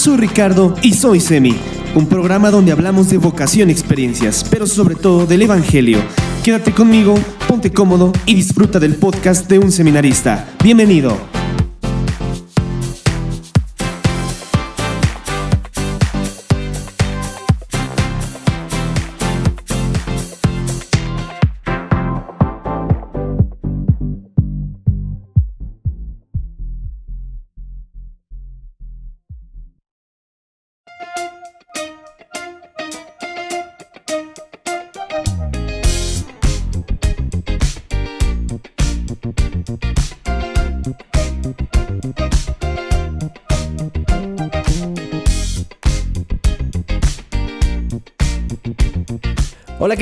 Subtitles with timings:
[0.00, 1.54] Soy Ricardo y soy Semi,
[1.94, 5.98] un programa donde hablamos de vocación experiencias, pero sobre todo del Evangelio.
[6.42, 10.54] Quédate conmigo, ponte cómodo y disfruta del podcast de un seminarista.
[10.64, 11.29] Bienvenido.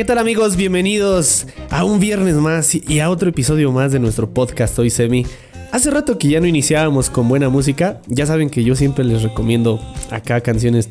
[0.09, 0.57] Tal amigos?
[0.57, 5.27] Bienvenidos a un viernes más y a otro episodio más de nuestro podcast Hoy Semi.
[5.71, 8.01] Hace rato que ya no iniciábamos con buena música.
[8.07, 9.79] Ya saben que yo siempre les recomiendo
[10.11, 10.89] acá canciones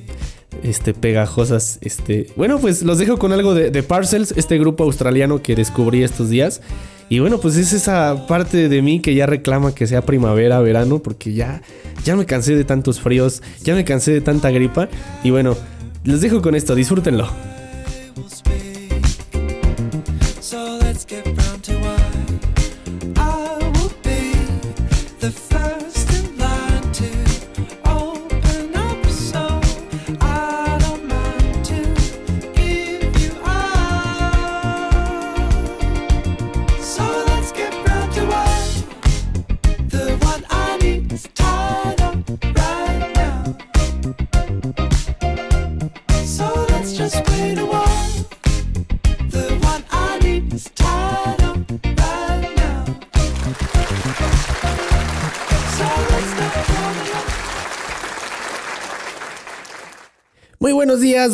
[0.61, 1.79] este, pegajosas.
[1.81, 6.03] Este, bueno, pues los dejo con algo de, de Parcels, este grupo australiano que descubrí
[6.03, 6.61] estos días.
[7.09, 10.99] Y bueno, pues es esa parte de mí que ya reclama que sea primavera, verano,
[10.99, 11.63] porque ya,
[12.05, 14.89] ya me cansé de tantos fríos, ya me cansé de tanta gripa.
[15.23, 15.57] Y bueno,
[16.03, 17.56] los dejo con esto, disfrútenlo.
[20.48, 21.77] So let's get round to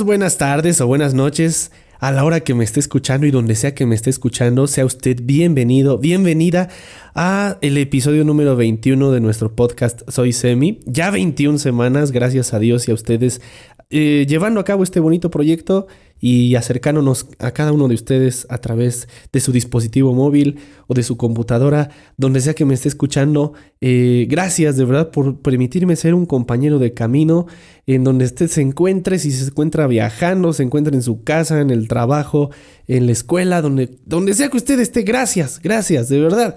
[0.02, 1.72] buenas tardes o buenas noches.
[2.00, 4.86] A la hora que me esté escuchando y donde sea que me esté escuchando, sea
[4.86, 6.70] usted bienvenido, bienvenida
[7.16, 10.80] a el episodio número 21 de nuestro podcast Soy Semi.
[10.86, 13.42] Ya 21 semanas, gracias a Dios y a ustedes,
[13.90, 15.88] eh, llevando a cabo este bonito proyecto
[16.20, 20.58] y acercándonos a cada uno de ustedes a través de su dispositivo móvil
[20.88, 23.54] o de su computadora, donde sea que me esté escuchando.
[23.82, 27.48] Eh, gracias de verdad por permitirme ser un compañero de camino
[27.88, 31.70] en donde usted se encuentre, si se encuentra viajando, se encuentra en su casa, en
[31.70, 32.52] el trabajo,
[32.88, 35.02] en la escuela, donde, donde sea que usted esté.
[35.02, 36.56] Gracias, gracias, de verdad.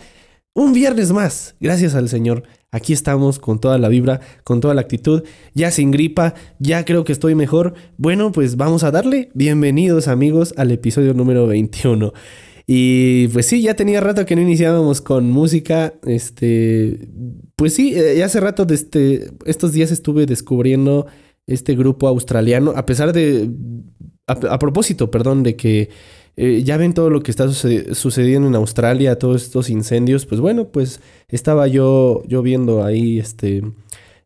[0.55, 2.45] Un viernes más, gracias al Señor.
[2.77, 5.23] Aquí estamos con toda la vibra, con toda la actitud,
[5.55, 7.73] ya sin gripa, ya creo que estoy mejor.
[7.97, 9.31] Bueno, pues vamos a darle.
[9.33, 12.13] Bienvenidos amigos al episodio número 21.
[12.67, 15.95] Y pues sí, ya tenía rato que no iniciábamos con música.
[16.05, 17.09] Este,
[17.57, 21.07] pues sí, eh, hace rato este, estos días estuve descubriendo
[21.47, 23.49] este grupo australiano, a pesar de,
[24.27, 25.89] a propósito, perdón, de que
[26.37, 30.41] eh, ya ven todo lo que está sucedi- sucediendo en Australia, todos estos incendios, pues
[30.41, 33.63] bueno, pues estaba yo, yo viendo ahí, este,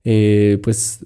[0.04, 1.00] eh, pues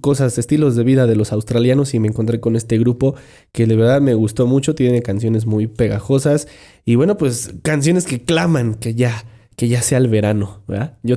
[0.00, 3.14] cosas, estilos de vida de los australianos y me encontré con este grupo
[3.52, 6.48] que de verdad me gustó mucho, tiene canciones muy pegajosas
[6.84, 9.24] y bueno, pues canciones que claman que ya,
[9.56, 10.98] que ya sea el verano, ¿verdad?
[11.02, 11.16] Yo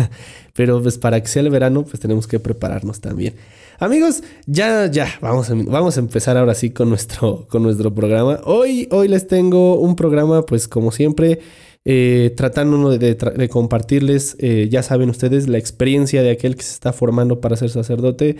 [0.54, 3.34] Pero pues para que sea el verano, pues tenemos que prepararnos también.
[3.80, 8.38] Amigos, ya, ya, vamos a, vamos a empezar ahora sí con nuestro, con nuestro programa.
[8.44, 11.38] Hoy, hoy les tengo un programa, pues como siempre,
[11.86, 16.74] eh, tratando de, de compartirles, eh, ya saben ustedes, la experiencia de aquel que se
[16.74, 18.36] está formando para ser sacerdote.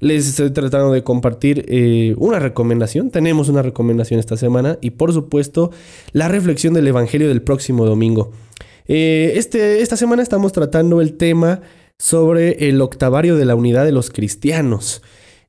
[0.00, 3.10] Les estoy tratando de compartir eh, una recomendación.
[3.10, 5.70] Tenemos una recomendación esta semana y por supuesto
[6.10, 8.32] la reflexión del Evangelio del próximo domingo.
[8.88, 11.60] Eh, este, esta semana estamos tratando el tema
[12.00, 15.02] sobre el octavario de la unidad de los cristianos.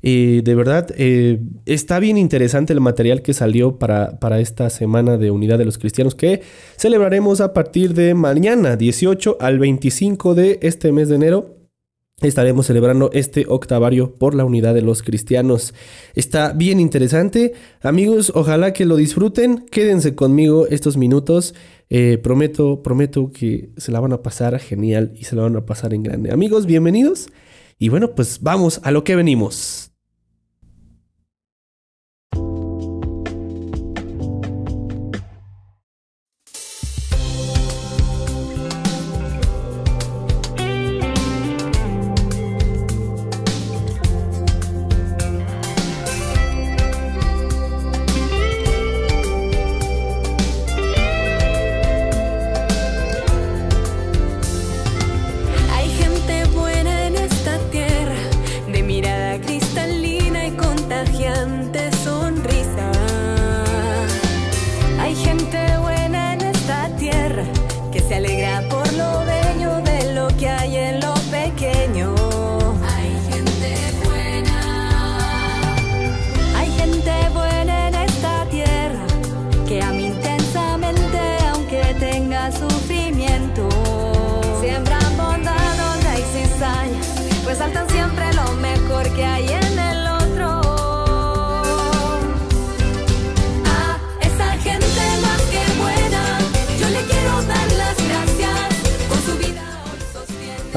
[0.04, 5.18] Eh, de verdad, eh, está bien interesante el material que salió para, para esta semana
[5.18, 6.42] de unidad de los cristianos que
[6.76, 11.56] celebraremos a partir de mañana, 18 al 25 de este mes de enero.
[12.20, 15.74] Estaremos celebrando este octavario por la unidad de los cristianos.
[16.16, 17.54] Está bien interesante.
[17.82, 19.66] Amigos, ojalá que lo disfruten.
[19.72, 21.56] Quédense conmigo estos minutos.
[21.94, 25.66] Eh, prometo, prometo que se la van a pasar genial y se la van a
[25.66, 26.32] pasar en grande.
[26.32, 27.28] Amigos, bienvenidos.
[27.78, 29.91] Y bueno, pues vamos a lo que venimos.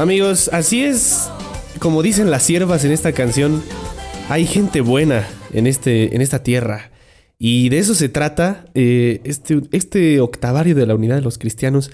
[0.04, 1.30] Amigos, así es
[1.78, 3.62] como dicen las siervas en esta canción,
[4.28, 6.90] hay gente buena en, este, en esta tierra.
[7.38, 11.90] Y de eso se trata eh, este, este octavario de la unidad de los cristianos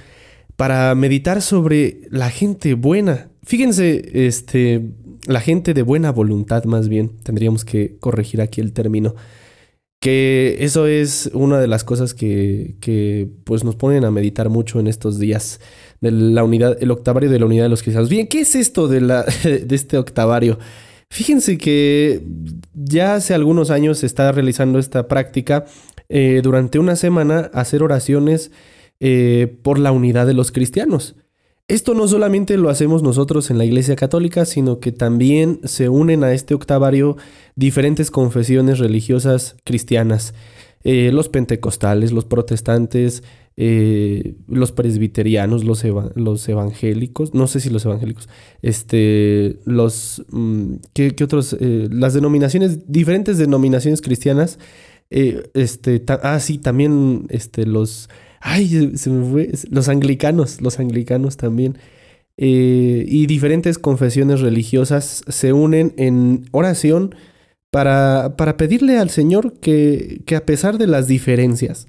[0.57, 3.31] para meditar sobre la gente buena.
[3.45, 4.91] Fíjense, este,
[5.29, 9.15] la gente de buena voluntad más bien, tendríamos que corregir aquí el término.
[10.01, 14.81] Que eso es una de las cosas que, que pues nos ponen a meditar mucho
[14.81, 15.61] en estos días
[16.01, 18.09] de la unidad, el octavario de la unidad de los cristianos.
[18.09, 20.59] Bien, ¿qué es esto de, la, de este octavario?
[21.11, 22.23] Fíjense que
[22.73, 25.67] ya hace algunos años se está realizando esta práctica
[26.09, 28.53] eh, durante una semana hacer oraciones
[29.01, 31.17] eh, por la unidad de los cristianos.
[31.67, 36.25] Esto no solamente lo hacemos nosotros en la Iglesia Católica, sino que también se unen
[36.25, 37.17] a este octavario
[37.55, 40.35] diferentes confesiones religiosas cristianas.
[40.83, 43.23] Eh, los pentecostales, los protestantes,
[43.57, 48.29] eh, los presbiterianos, los, los, evangélicos, no sé si los evangélicos,
[48.63, 51.57] este, los, mm, ¿qué, otros?
[51.61, 54.59] Eh, las denominaciones, diferentes denominaciones cristianas,
[55.11, 58.09] eh, este, ah, sí, también, este, los,
[58.41, 61.77] ay, se me fue, los anglicanos, los anglicanos también.
[62.43, 67.15] y diferentes confesiones religiosas se unen en oración
[67.71, 71.87] para, para pedirle al Señor que, que a pesar de las diferencias,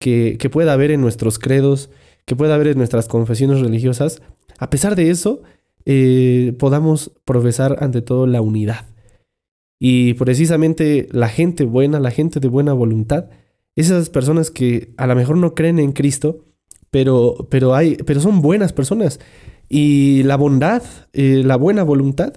[0.00, 1.90] que, pueda haber en nuestros credos,
[2.24, 4.22] que pueda haber en nuestras confesiones religiosas,
[4.58, 5.42] a pesar de eso,
[5.84, 8.86] eh, podamos profesar ante todo la unidad.
[9.78, 13.30] Y precisamente la gente buena, la gente de buena voluntad,
[13.76, 16.44] esas personas que a lo mejor no creen en Cristo,
[16.90, 19.20] pero, pero, hay, pero son buenas personas.
[19.68, 20.82] Y la bondad,
[21.12, 22.34] eh, la buena voluntad,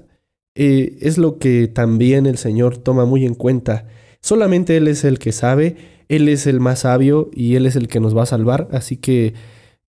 [0.56, 3.88] eh, es lo que también el Señor toma muy en cuenta.
[4.22, 5.76] Solamente Él es el que sabe
[6.10, 8.68] él es el más sabio y Él es el que nos va a salvar.
[8.72, 9.34] Así que,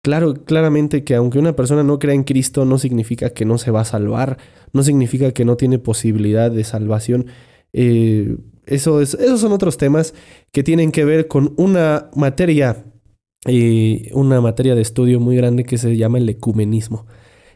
[0.03, 3.71] claro, claramente que aunque una persona no crea en Cristo, no significa que no se
[3.71, 4.39] va a salvar,
[4.73, 7.27] no significa que no tiene posibilidad de salvación.
[7.73, 8.37] Eh,
[8.67, 10.15] eso es, esos son otros temas
[10.53, 12.85] que tienen que ver con una materia,
[13.47, 17.07] eh, una materia de estudio muy grande que se llama el ecumenismo.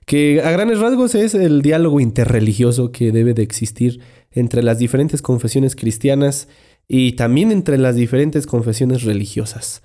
[0.06, 4.00] Que a grandes rasgos es el diálogo interreligioso que debe de existir
[4.32, 6.48] entre las diferentes confesiones cristianas
[6.88, 9.82] y también entre las diferentes confesiones religiosas.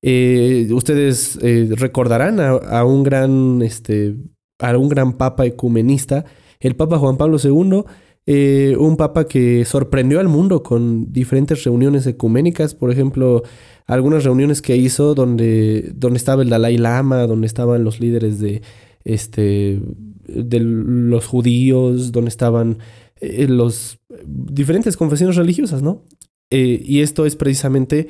[0.00, 4.16] Eh, ustedes eh, recordarán a, un gran, este,
[4.58, 6.24] a un gran papa ecumenista,
[6.60, 7.84] el Papa Juan Pablo II,
[8.26, 13.42] eh, un papa que sorprendió al mundo con diferentes reuniones ecuménicas, por ejemplo,
[13.86, 18.62] algunas reuniones que hizo donde, donde estaba el Dalai Lama, donde estaban los líderes de,
[19.04, 19.80] este,
[20.26, 22.78] de los judíos, donde estaban
[23.20, 26.04] los diferentes confesiones religiosas, ¿no?
[26.50, 28.08] Eh, y esto es precisamente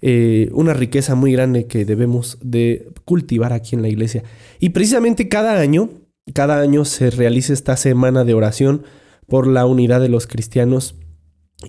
[0.00, 4.22] eh, una riqueza muy grande que debemos de cultivar aquí en la iglesia.
[4.58, 5.90] Y precisamente cada año,
[6.32, 8.84] cada año se realiza esta semana de oración
[9.26, 10.96] por la unidad de los cristianos.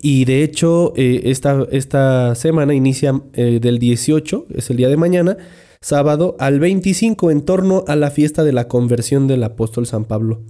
[0.02, 5.38] Y de hecho, eh, esta, esta, semana inicia del 18, es el día de mañana,
[5.80, 10.42] sábado, al 25 en torno a la fiesta de la conversión del apóstol San Pablo.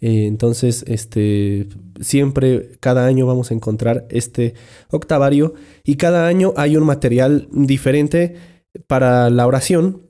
[0.00, 1.68] Eh, entonces, este,
[2.00, 4.54] siempre, cada año vamos a encontrar este
[4.90, 5.54] octavario
[5.84, 8.36] y cada año hay un material diferente
[8.86, 10.02] para la oración.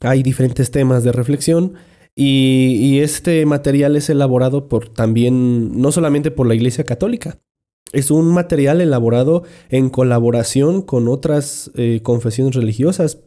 [0.00, 1.74] Hay diferentes temas de reflexión
[2.14, 7.38] y, este material es elaborado por también, no solamente por la Iglesia Católica,
[7.92, 13.20] es un material elaborado en colaboración con otras eh, confesiones religiosas,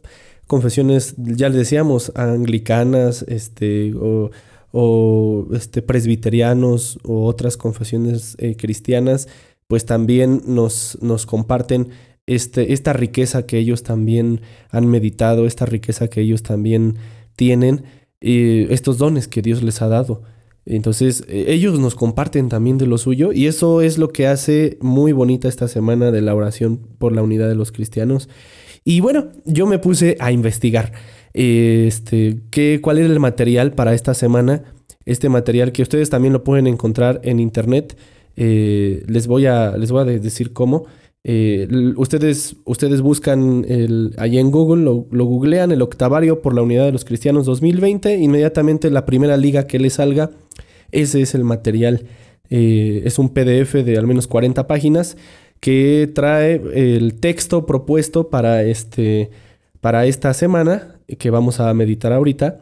[0.46, 3.94] confesiones, ya les decíamos, anglicanas, este,
[4.72, 9.28] o este, presbiterianos o otras confesiones eh, cristianas,
[9.66, 11.88] pues también nos, nos comparten
[12.26, 16.96] este, esta riqueza que ellos también han meditado, esta riqueza que ellos también
[17.36, 17.84] tienen,
[18.20, 20.22] eh, estos dones que Dios les ha dado.
[20.66, 24.78] Entonces, eh, ellos nos comparten también de lo suyo y eso es lo que hace
[24.80, 28.28] muy bonita esta semana de la oración por la unidad de los cristianos.
[28.84, 30.92] Y bueno, yo me puse a investigar
[31.32, 34.62] este, qué, cuál es el material para esta semana.
[35.06, 37.96] Este material que ustedes también lo pueden encontrar en internet.
[38.36, 40.86] Eh, les, voy a, les voy a decir cómo.
[41.22, 46.86] Eh, ustedes, ustedes buscan el, ahí en Google, lo, googlean, el octavario por la unidad
[46.86, 50.30] de los cristianos 2020, inmediatamente la primera liga que les salga,
[50.92, 52.06] ese es el material.
[52.48, 55.16] Eh, es un PDF de al menos 40 páginas
[55.60, 59.30] que trae el texto propuesto para, este,
[59.82, 62.60] para esta semana que vamos a meditar ahorita.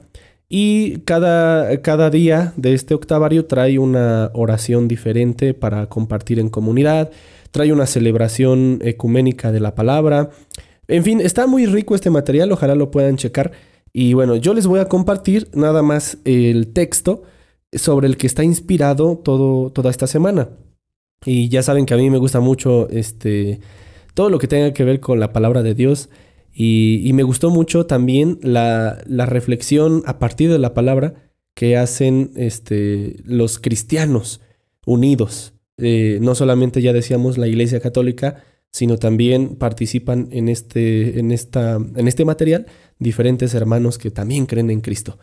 [0.49, 7.11] Y cada, cada día de este octavario trae una oración diferente para compartir en comunidad,
[7.51, 10.31] trae una celebración ecuménica de la palabra.
[10.87, 13.53] En fin, está muy rico este material, ojalá lo puedan checar.
[13.93, 17.25] Y bueno, yo les voy a compartir nada más el texto
[17.73, 20.49] sobre el que está inspirado todo, toda esta semana.
[21.25, 23.61] Y ya saben que a mí me gusta mucho este,
[24.15, 26.09] todo lo que tenga que ver con la palabra de Dios.
[26.61, 32.33] Y, me gustó mucho también la, la, reflexión a partir de la palabra que hacen
[32.35, 34.41] este, los cristianos
[34.85, 35.55] unidos.
[35.77, 41.77] Eh, no solamente ya decíamos la Iglesia Católica, sino también participan en este, en, esta,
[41.77, 42.67] en este material
[42.99, 45.17] diferentes hermanos que también creen en Cristo.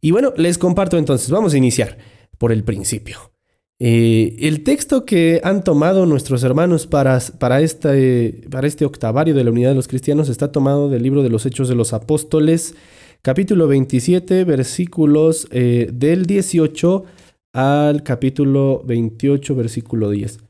[0.00, 1.98] Y bueno, les comparto entonces, vamos a iniciar
[2.38, 3.32] por el principio.
[3.80, 9.44] Eh, el texto que han tomado nuestros hermanos para, para, este, para este octavario de
[9.44, 12.74] la unidad de los cristianos está tomado del libro de los Hechos de los Apóstoles,
[13.22, 17.04] capítulo 27, versículos eh, del 18
[17.52, 20.40] al capítulo 28, versículo 10.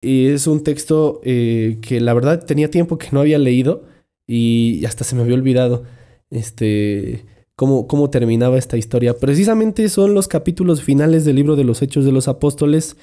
[0.00, 3.84] Y es un texto eh, que la verdad tenía tiempo que no había leído
[4.26, 5.84] y hasta se me había olvidado
[6.30, 9.18] este, cómo, cómo terminaba esta historia.
[9.18, 12.96] Precisamente son los capítulos finales del libro de los Hechos de los Apóstoles.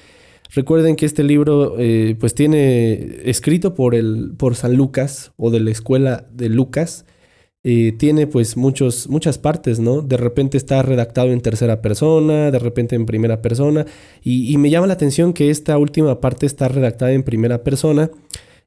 [0.52, 5.60] Recuerden que este libro eh, pues tiene escrito por, el, por San Lucas o de
[5.60, 7.04] la escuela de Lucas.
[7.62, 10.00] Eh, tiene pues muchos, muchas partes, ¿no?
[10.00, 13.84] De repente está redactado en tercera persona, de repente en primera persona,
[14.24, 18.10] y, me llama la atención que esta última parte está redactada en primera persona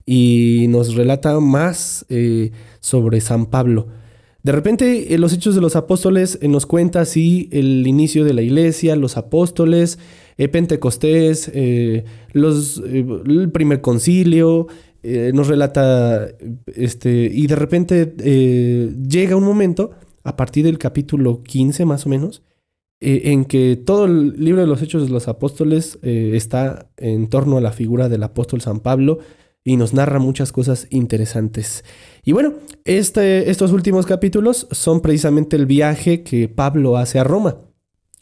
[0.06, 3.88] y nos relata más eh, sobre San Pablo.
[4.44, 8.34] De repente, en los Hechos de los Apóstoles eh, nos cuenta así el inicio de
[8.34, 10.00] la iglesia, los apóstoles,
[10.38, 14.68] eh, Pentecostés, eh, el primer concilio,
[15.34, 16.30] nos relata,
[16.68, 18.06] este, y de repente
[19.06, 19.92] llega un momento,
[20.24, 22.42] a partir del capítulo 15 más o menos,
[23.02, 27.62] en que todo el libro de los Hechos de los Apóstoles está en torno a
[27.62, 29.20] la figura del apóstol San Pablo
[29.66, 31.84] y nos narra muchas cosas interesantes.
[32.26, 32.54] Y bueno,
[32.86, 37.58] este, estos últimos capítulos son precisamente el viaje que Pablo hace a Roma.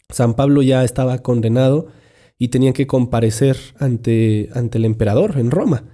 [0.08, 1.86] San Pablo ya estaba condenado
[2.36, 5.84] y tenía que comparecer ante, ante el emperador en Roma.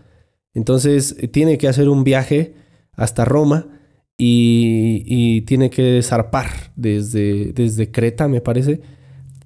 [0.55, 2.55] Entonces tiene que hacer un viaje
[2.93, 3.69] hasta Roma
[4.17, 8.81] y, y tiene que zarpar desde, desde, Creta, me parece,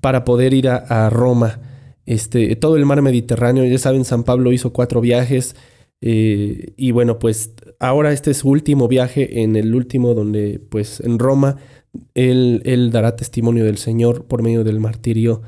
[0.00, 1.61] para poder ir a, a Roma.
[2.07, 5.57] Este, todo el mar Mediterráneo, ya saben, San Pablo hizo cuatro viajes
[6.02, 11.00] eh, y bueno, pues ahora este es su último viaje, en el último donde pues
[11.00, 11.56] en Roma
[12.14, 15.42] él, dará testimonio del Señor por medio del martirio.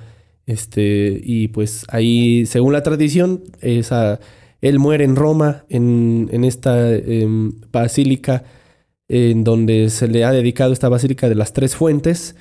[0.46, 4.20] Este, y pues ahí, según la tradición, esa,
[4.61, 7.26] él muere en Roma, en, en esta eh,
[7.73, 8.44] basílica,
[9.08, 12.37] en donde se le ha dedicado esta basílica de las tres fuentes,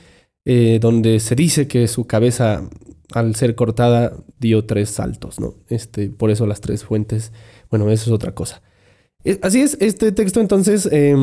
[0.46, 2.70] eh, donde se dice que su cabeza,
[3.14, 5.56] al ser cortada, dio tres saltos, ¿no?
[5.70, 7.32] Este, por eso las tres fuentes
[7.74, 8.62] bueno, eso es otra cosa.
[9.42, 11.16] Así es, este texto entonces, eh,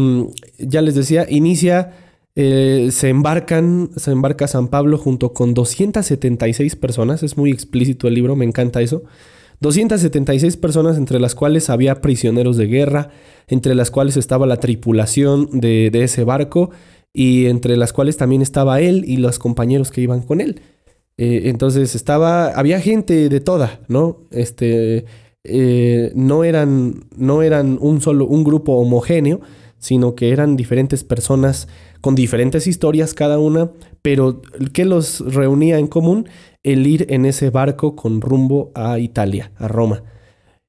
[0.59, 1.93] ya les decía, inicia,
[2.35, 8.15] eh, se embarcan, se embarca San Pablo junto con 276 personas, es muy explícito el
[8.15, 9.05] libro, me encanta eso.
[9.61, 13.11] 276 personas entre las cuales había prisioneros de guerra,
[13.47, 16.71] entre las cuales estaba la tripulación de, de ese barco
[17.13, 20.63] y entre las cuales también estaba él y los compañeros que iban con él.
[21.17, 24.23] Eh, entonces estaba, había gente de toda, ¿no?
[24.31, 25.05] Este,
[25.45, 29.41] eh, no, eran, no eran un solo, un grupo homogéneo,
[29.79, 31.67] sino que eran diferentes personas
[32.03, 33.71] con diferentes historias cada una,
[34.03, 34.43] pero
[34.73, 36.29] que los reunía en común
[36.63, 40.03] el ir en ese barco con rumbo a Italia, a Roma.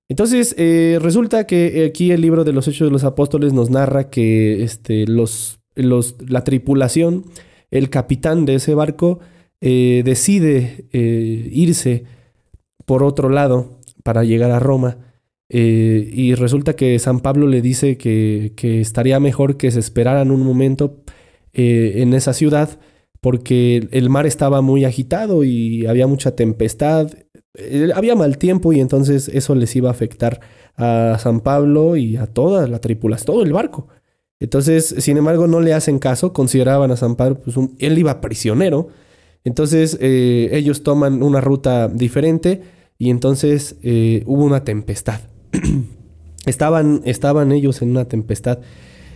[0.08, 4.10] Entonces, eh, resulta que aquí el libro de los Hechos de los Apóstoles nos narra
[4.10, 7.26] que este, los, los, la tripulación,
[7.72, 9.20] el capitán de ese barco,
[9.60, 12.06] eh, decide irse
[12.86, 14.98] por otro lado para llegar a Roma.
[15.54, 20.32] Eh, y resulta que San Pablo le dice que, que, estaría mejor que se esperaran
[20.32, 21.04] un momento
[21.52, 22.80] eh, en esa ciudad
[23.20, 27.12] porque el mar estaba muy agitado y había mucha tempestad,
[27.56, 30.40] eh, había mal tiempo y entonces eso les iba a afectar
[30.78, 33.90] a San Pablo y a toda la tripulación, todo el barco.
[34.40, 38.88] Entonces, sin embargo, no le hacen caso, consideraban a San Pablo, pues él iba prisionero.
[39.44, 42.62] Entonces, ellos toman una ruta diferente
[43.02, 45.22] y entonces eh, hubo una tempestad.
[46.46, 48.60] estaban, estaban ellos en una tempestad.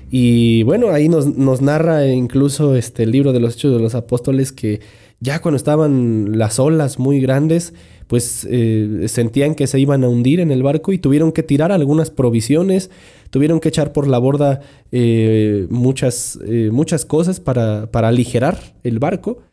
[0.10, 3.94] Y bueno, ahí nos, nos, narra incluso este, el libro de los Hechos de los
[3.94, 4.82] Apóstoles que
[5.20, 7.76] ya cuando estaban las olas muy grandes,
[8.08, 11.72] pues eh, sentían que se iban a hundir en el barco y tuvieron que tirar
[11.72, 12.90] algunas provisiones,
[13.30, 14.62] tuvieron que echar por la borda
[14.92, 19.44] eh, muchas, eh, muchas cosas para, para aligerar el barco.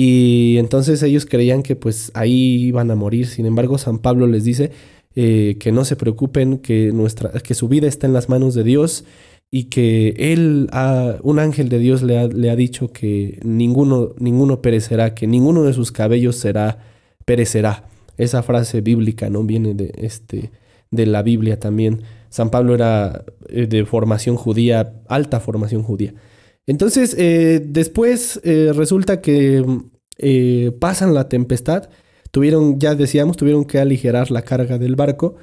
[0.00, 3.26] Y entonces ellos creían que pues ahí iban a morir.
[3.26, 4.70] Sin embargo, San Pablo les dice
[5.16, 8.62] eh, que no se preocupen, que, nuestra, que su vida está en las manos de
[8.62, 9.04] Dios
[9.50, 14.10] y que él, ha- un ángel de Dios le ha, le ha dicho que ninguno,
[14.20, 16.78] ninguno perecerá, que ninguno de sus cabellos será,
[17.24, 17.88] perecerá.
[18.18, 19.42] Esa frase bíblica, ¿no?
[19.42, 20.52] Viene de, este,
[20.92, 22.02] de la Biblia también.
[22.30, 26.14] San Pablo era eh, de formación judía, alta formación judía.
[26.68, 29.64] Entonces, eh, después eh, resulta que
[30.18, 31.88] eh, pasan la tempestad,
[32.30, 35.36] tuvieron, ya decíamos, tuvieron que aligerar la carga del barco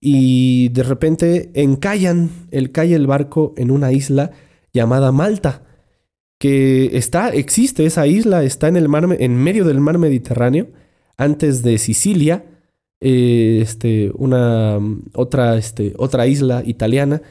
[0.00, 4.32] y de repente encallan, el el barco en una isla
[4.74, 5.62] llamada Malta,
[6.38, 10.68] que está, existe esa isla, está en el mar, en medio del mar Mediterráneo,
[11.16, 12.44] antes de Sicilia,
[13.00, 14.78] este, una
[15.14, 17.22] otra, este, otra isla italiana.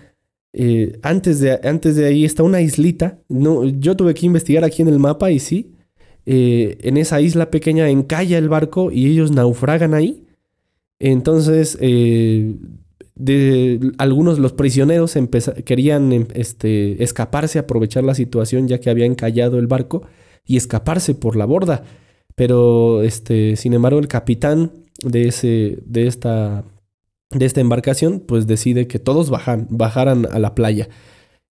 [0.58, 3.20] Eh, antes, de, antes de ahí está una islita.
[3.28, 5.76] No, yo tuve que investigar aquí en el mapa y sí,
[6.26, 10.24] eh, en esa isla pequeña encalla el barco y ellos naufragan ahí.
[11.00, 12.56] Entonces, eh,
[13.16, 15.18] de, algunos de los prisioneros
[15.66, 20.04] querían em, este, escaparse, aprovechar la situación ya que había encallado el barco
[20.46, 21.84] y escaparse por la borda.
[22.36, 24.72] Pero, este, sin embargo, el capitán
[25.04, 26.64] de, ese, de, esta,
[27.32, 30.90] de esta embarcación, pues decide que todos bajan, bajaran a la playa.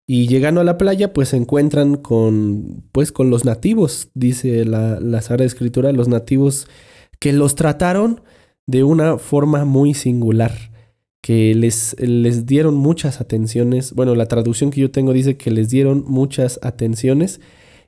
[0.06, 5.00] Y llegando a la playa, pues se encuentran con, pues, con los nativos, dice la,
[5.00, 6.68] la Sagrada Escritura, los nativos
[7.18, 8.20] que los trataron
[8.66, 10.52] de una forma muy singular,
[11.22, 13.94] que les, les dieron muchas atenciones.
[13.94, 17.40] Bueno, la traducción que yo tengo dice que les dieron muchas atenciones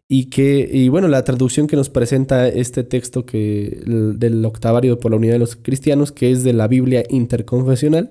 [0.08, 5.00] y que, y bueno, la traducción que nos presenta este texto que, el- del octavario
[5.00, 8.10] por la unidad de los cristianos, que es de la Biblia interconfesional,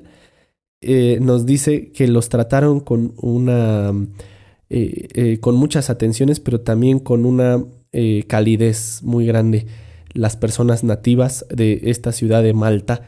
[0.82, 3.94] eh, nos dice que los trataron con una,
[4.70, 9.66] eh, eh, con muchas atenciones, pero también con una eh, calidez muy grande.
[10.14, 13.08] Las personas nativas de esta ciudad de Malta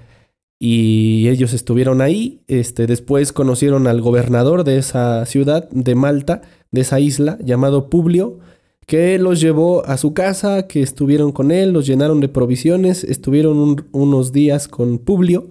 [0.60, 2.42] y ellos estuvieron ahí.
[2.48, 8.40] Este, después conocieron al gobernador de esa ciudad de Malta, de esa isla, llamado Publio,
[8.88, 13.58] que los llevó a su casa, que estuvieron con él, los llenaron de provisiones, estuvieron
[13.60, 15.50] un- unos días con Publio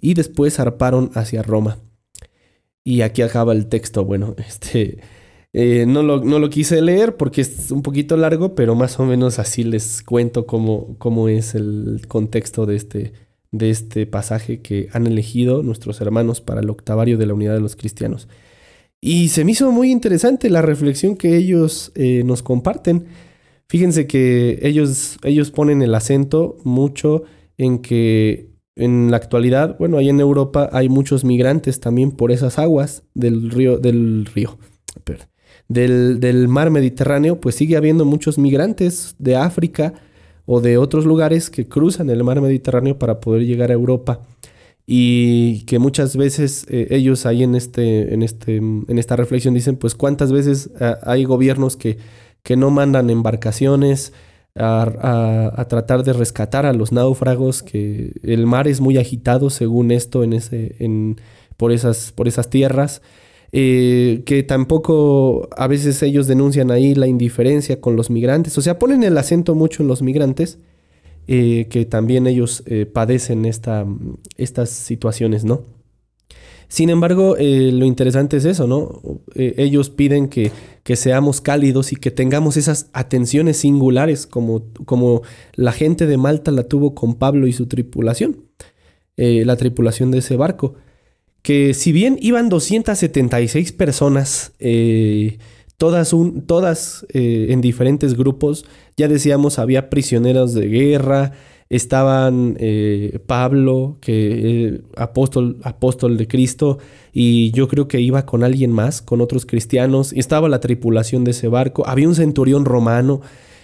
[0.00, 1.78] y después zarparon hacia Roma.
[2.84, 4.04] Y aquí acaba el texto.
[4.04, 4.98] Bueno, este
[5.52, 9.04] eh, no, lo, no lo quise leer porque es un poquito largo, pero más o
[9.06, 13.12] menos así les cuento cómo, cómo es el contexto de este,
[13.52, 17.60] de este pasaje que han elegido nuestros hermanos para el octavario de la unidad de
[17.60, 18.28] los cristianos.
[19.00, 23.06] Y se me hizo muy interesante la reflexión que ellos eh, nos comparten.
[23.68, 27.22] Fíjense que ellos, ellos ponen el acento mucho
[27.58, 32.58] en que en la actualidad, bueno, ahí en Europa hay muchos migrantes también por esas
[32.58, 34.58] aguas del río, del río,
[35.68, 39.94] del, del mar Mediterráneo, pues sigue habiendo muchos migrantes de África
[40.46, 44.20] o de otros lugares que cruzan el mar Mediterráneo para poder llegar a Europa
[44.90, 49.76] y que muchas veces eh, ellos ahí en este en este en esta reflexión dicen
[49.76, 51.98] pues cuántas veces ah, hay gobiernos que
[52.42, 54.14] que no mandan embarcaciones
[54.54, 59.50] a, a- a tratar de rescatar a los náufragos que el mar es muy agitado
[59.50, 61.16] según esto en ese en
[61.58, 63.02] por esas por esas tierras
[63.52, 68.56] eh, que tampoco a veces ellos denuncian ahí la indiferencia con los migrantes.
[68.58, 70.58] O sea ponen el acento mucho en los migrantes
[71.30, 73.84] eh, que también ellos eh, padecen esta,
[74.38, 75.60] estas situaciones, ¿no?
[76.68, 79.02] Sin embargo, eh, lo interesante es eso, ¿no?
[79.34, 80.50] Ellos piden que,
[80.84, 85.20] que seamos cálidos y que tengamos esas atenciones singulares como, como
[85.54, 88.44] la gente de Malta la tuvo con Pablo y su tripulación,
[89.16, 90.76] la tripulación de ese barco,
[91.42, 94.52] que si bien iban 276 personas,
[95.78, 101.32] todas, un, todas eh, en diferentes grupos, ya decíamos, había prisioneros de guerra,
[101.70, 106.78] estaban eh, Pablo, que eh, apóstol, apóstol de Cristo,
[107.12, 111.24] y yo creo que iba con alguien más, con otros cristianos, y estaba la tripulación
[111.24, 113.20] de ese barco, había un centurión romano,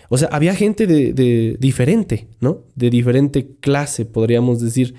[0.09, 2.61] o sea, había gente de, de diferente, ¿no?
[2.77, 4.95] De diferente clase, podríamos decir,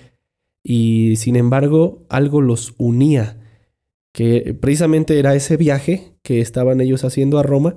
[0.64, 3.38] y sin embargo, algo los unía,
[4.16, 7.76] que precisamente era ese viaje que estaban ellos haciendo a Roma,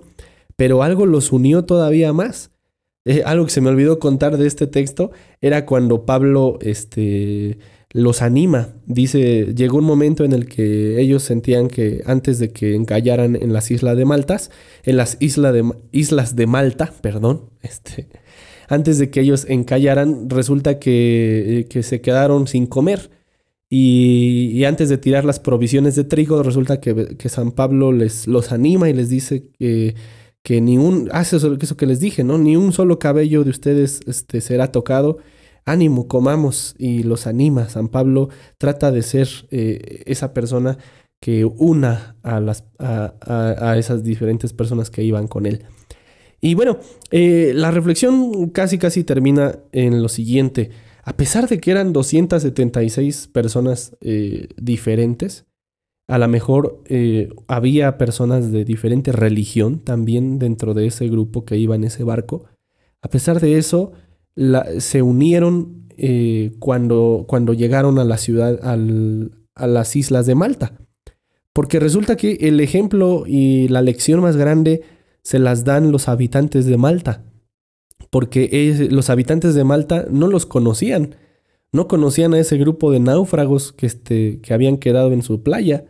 [0.55, 2.53] pero algo los unió todavía más.
[3.05, 7.59] Eh, algo que se me olvidó contar de este texto era cuando Pablo este,
[7.91, 8.69] los anima.
[8.87, 13.53] Dice, llegó un momento en el que ellos sentían que antes de que encallaran en
[13.53, 14.53] las islas de Maltas,
[14.85, 18.11] en las isla de, islas de Malta, perdón, este,
[18.69, 23.11] antes de que ellos encallaran, resulta que, que se quedaron sin comer.
[23.71, 28.51] Y, antes de tirar las provisiones de trigo, resulta que, que San Pablo les los
[28.53, 29.95] anima y les dice que,
[30.43, 32.39] que ni un, eso, eso, que les dije, ¿no?
[32.39, 35.19] Ni un solo cabello de ustedes este, será tocado.
[35.67, 37.69] Ánimo, comamos y los anima.
[37.69, 40.79] San Pablo trata de ser eh, esa persona
[41.21, 45.65] que una a, las, a, a- a esas diferentes personas que iban con él.
[46.41, 46.79] Y bueno,
[47.11, 50.71] eh, la reflexión casi casi termina en lo siguiente.
[51.09, 55.47] A pesar de que eran 276 personas eh, diferentes,
[56.07, 61.57] a lo mejor eh, había personas de diferente religión también dentro de ese grupo que
[61.57, 62.45] iba en ese barco.
[63.01, 63.93] A pesar de eso,
[64.81, 70.75] se unieron eh, cuando, cuando llegaron a la ciudad, a las islas de Malta.
[71.55, 74.83] Porque resulta que el ejemplo y la lección más grande
[75.23, 77.25] se las dan los habitantes de Malta.
[78.11, 81.17] Porque los habitantes de Malta no los conocían.
[81.73, 85.85] No conocían a ese grupo de náufragos que, este, que habían quedado en su playa.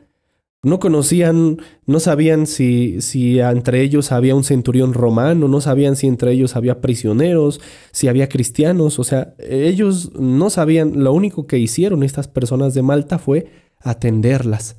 [0.64, 6.08] No conocían, no sabían si, si entre ellos había un centurión romano, no sabían si
[6.08, 7.60] entre ellos había prisioneros,
[7.92, 8.98] si había cristianos.
[8.98, 13.46] O sea, ellos no sabían, lo único que hicieron estas personas de Malta fue
[13.78, 14.76] atenderlas,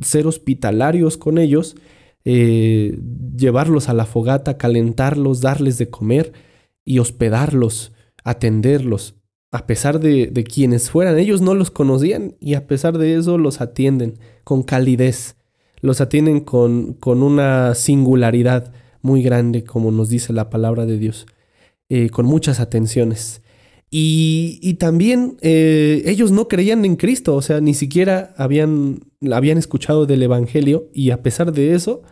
[0.00, 1.76] ser hospitalarios con ellos,
[2.24, 2.98] eh,
[3.36, 6.32] llevarlos a la fogata, calentarlos, darles de comer
[6.88, 7.92] y hospedarlos,
[8.24, 9.14] atenderlos.
[9.50, 13.36] A pesar de, de quienes fueran, ellos no los conocían y a pesar de eso
[13.36, 15.36] los atienden con calidez,
[15.82, 18.72] los atienden con, con una singularidad
[19.02, 21.26] muy grande, como nos dice la palabra de Dios,
[21.90, 23.42] eh, con muchas atenciones.
[23.90, 29.58] Y, y también eh, ellos no creían en Cristo, o sea, ni siquiera habían, habían
[29.58, 32.02] escuchado del Evangelio y a pesar de eso,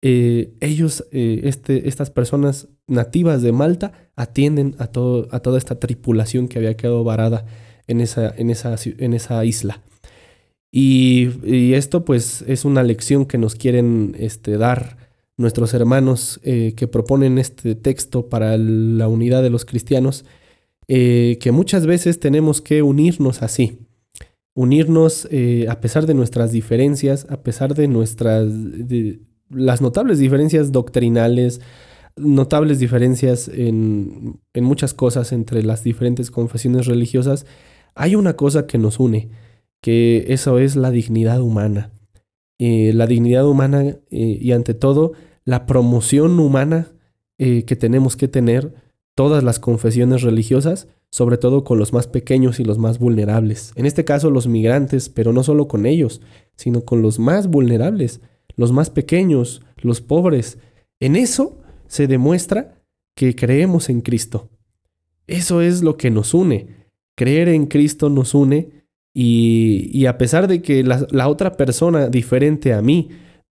[0.00, 6.48] eh, ellos, este, estas personas nativas de Malta, atienden a, todo, a toda esta tripulación
[6.48, 7.46] que había quedado varada
[7.86, 9.80] en esa, en esa, en esa isla.
[10.70, 14.96] Y, esto pues es una lección que nos quieren este, dar
[15.36, 20.24] nuestros hermanos eh, que proponen este texto para la unidad de los cristianos,
[20.88, 23.80] eh, que muchas veces tenemos que unirnos así,
[24.54, 29.20] unirnos eh, a pesar de nuestras diferencias, a pesar de nuestras, de
[29.50, 31.60] las notables diferencias doctrinales,
[32.16, 37.46] notables diferencias en, en muchas cosas entre las diferentes confesiones religiosas,
[37.94, 39.30] hay una cosa que nos une,
[39.80, 41.90] que eso es la dignidad humana.
[42.58, 46.92] Eh, la dignidad humana eh, y ante todo la promoción humana
[47.38, 48.74] eh, que tenemos que tener
[49.16, 53.72] todas las confesiones religiosas, sobre todo con los más pequeños y los más vulnerables.
[53.74, 56.20] En este caso los migrantes, pero no solo con ellos,
[56.54, 58.20] sino con los más vulnerables,
[58.54, 60.58] los más pequeños, los pobres.
[61.00, 61.61] En eso
[61.92, 62.82] se demuestra
[63.14, 64.48] que creemos en Cristo.
[65.26, 66.88] Eso es lo que nos une.
[67.14, 72.72] Creer en Cristo nos une y, a pesar de que la, la otra persona diferente
[72.72, 73.10] a mí,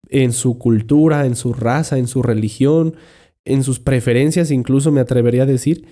[0.08, 2.96] en su cultura, en su raza, en su religión,
[3.44, 5.86] en sus preferencias, incluso me atrevería a decir,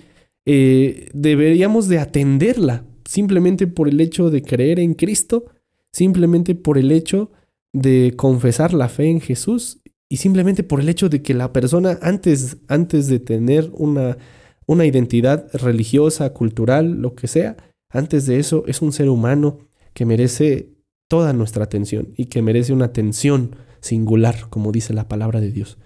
[0.45, 5.45] eh, deberíamos de atenderla simplemente por el hecho de creer en Cristo,
[5.93, 7.31] simplemente por el hecho
[7.71, 9.79] de confesar la fe en Jesús
[10.09, 14.17] y simplemente por el hecho de que la persona antes, antes de tener una,
[14.65, 17.57] una identidad religiosa, cultural, lo que sea,
[17.89, 19.59] antes de eso es un ser humano
[19.93, 20.69] que merece
[21.07, 25.77] toda nuestra atención y que merece una atención singular, como dice la palabra de Dios.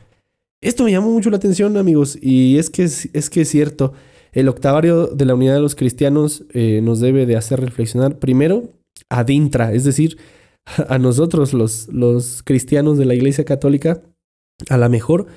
[0.62, 3.94] Esto me llamó mucho la atención, amigos, y es que es, que es cierto.
[4.32, 8.72] El octavario de la unidad de los cristianos eh, nos debe de hacer reflexionar primero
[9.10, 10.18] ad intra, es decir,
[10.88, 14.02] a nosotros los, los cristianos de la Iglesia Católica,
[14.70, 15.28] a lo mejor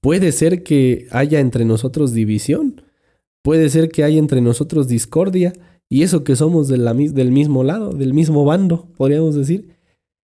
[0.00, 2.82] puede ser que haya entre nosotros división,
[3.42, 5.52] puede ser que haya entre nosotros discordia,
[5.88, 9.76] y eso que somos de la, del mismo lado, del mismo bando, podríamos decir.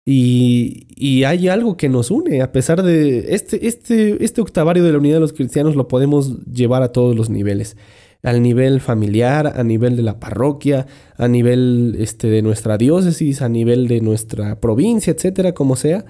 [0.05, 4.93] Y, y hay algo que nos une, a pesar de este, este, este octavario de
[4.93, 7.75] la unidad de los cristianos lo podemos llevar a todos los niveles.
[8.21, 13.47] Al nivel familiar, a nivel de la parroquia, a nivel este, de nuestra diócesis, a
[13.47, 16.05] nivel de nuestra provincia, etcétera, como sea.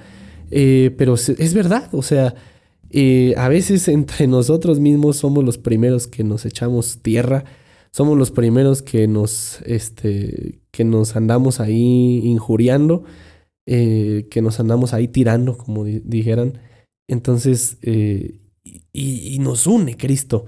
[0.49, 2.33] Eh, pero es verdad, o sea,
[2.89, 7.43] eh, a veces entre nosotros mismos somos los primeros que nos echamos tierra,
[7.91, 13.03] somos los primeros que nos, este, que nos andamos ahí injuriando,
[13.67, 16.57] eh, que nos andamos ahí tirando, como di- dijeran.
[17.07, 20.45] Entonces, y nos une Cristo.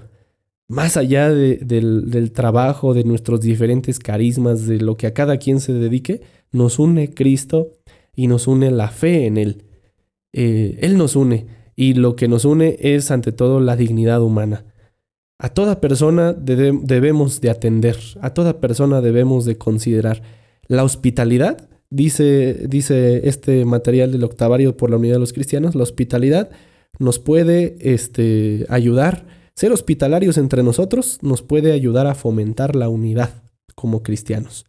[0.72, 5.36] Más allá de- del, del trabajo, de nuestros diferentes carismas, de lo que a cada
[5.36, 7.72] quien se dedique, nos une Cristo
[8.16, 9.64] y nos une la fe en Él.
[10.32, 14.64] Eh, él nos une y lo que nos une es ante todo la dignidad humana.
[15.38, 20.22] A toda persona debe- debemos de atender, a toda persona debemos de considerar.
[20.68, 25.82] La hospitalidad, dice, dice este material del octavario por la unidad de los cristianos, la
[25.82, 26.48] hospitalidad
[26.98, 33.42] nos puede este, ayudar, ser hospitalarios entre nosotros nos puede ayudar a fomentar la unidad
[33.74, 34.66] como cristianos.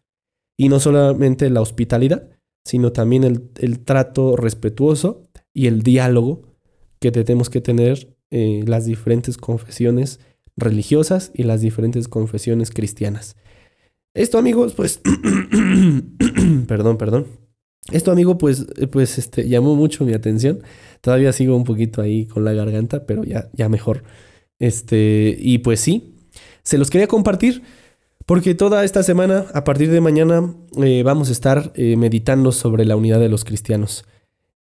[0.57, 2.29] Y no solamente la hospitalidad,
[2.65, 6.53] sino también el, el trato respetuoso y el diálogo
[6.99, 10.19] que tenemos que tener eh, las diferentes confesiones
[10.55, 13.35] religiosas y las diferentes confesiones cristianas.
[14.15, 15.01] Esto, amigos, pues,
[16.67, 17.27] perdón, perdón.
[17.91, 20.63] Esto, amigo, pues, eh, pues, este, llamó mucho mi atención.
[21.01, 24.03] Todavía sigo un poquito ahí con la garganta, pero ya, ya mejor.
[24.59, 26.15] Este, y pues sí,
[26.63, 27.63] se los quería compartir
[28.25, 32.85] porque toda esta semana, a partir de mañana, eh, vamos a estar eh, meditando sobre
[32.85, 34.05] la unidad de los cristianos.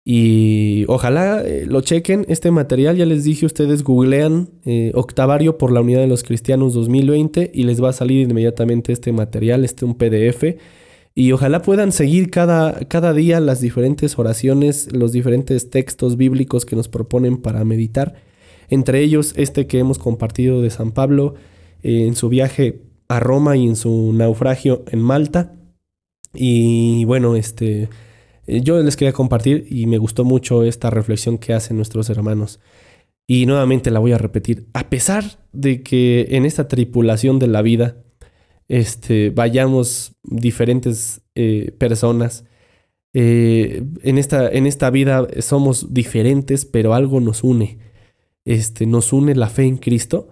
[0.05, 5.71] Y ojalá eh, lo chequen, este material, ya les dije, ustedes googlean eh, Octavario por
[5.71, 9.85] la Unidad de los Cristianos 2020 y les va a salir inmediatamente este material, este
[9.85, 10.57] un PDF.
[11.15, 16.75] Y ojalá puedan seguir cada, cada día las diferentes oraciones, los diferentes textos bíblicos que
[16.75, 18.15] nos proponen para meditar.
[18.73, 21.35] Entre ellos este que hemos compartido de San Pablo
[21.83, 25.53] eh, en su viaje a Roma y en su naufragio en Malta.
[26.33, 27.89] Y bueno, este
[28.47, 32.59] eh, yo les quería compartir y me gustó mucho esta reflexión que hacen nuestros hermanos.
[33.27, 34.65] Y nuevamente la voy a repetir.
[34.73, 37.97] A pesar de que en esta tripulación de la vida
[38.69, 42.45] este, vayamos diferentes eh, personas,
[43.13, 47.92] en, esta, en esta vida somos diferentes, pero algo nos une.
[48.45, 50.27] Este, nos une la fe en Cristo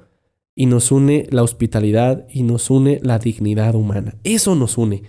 [0.56, 4.16] y nos une la hospitalidad y nos une la dignidad humana.
[4.24, 5.04] Eso nos une.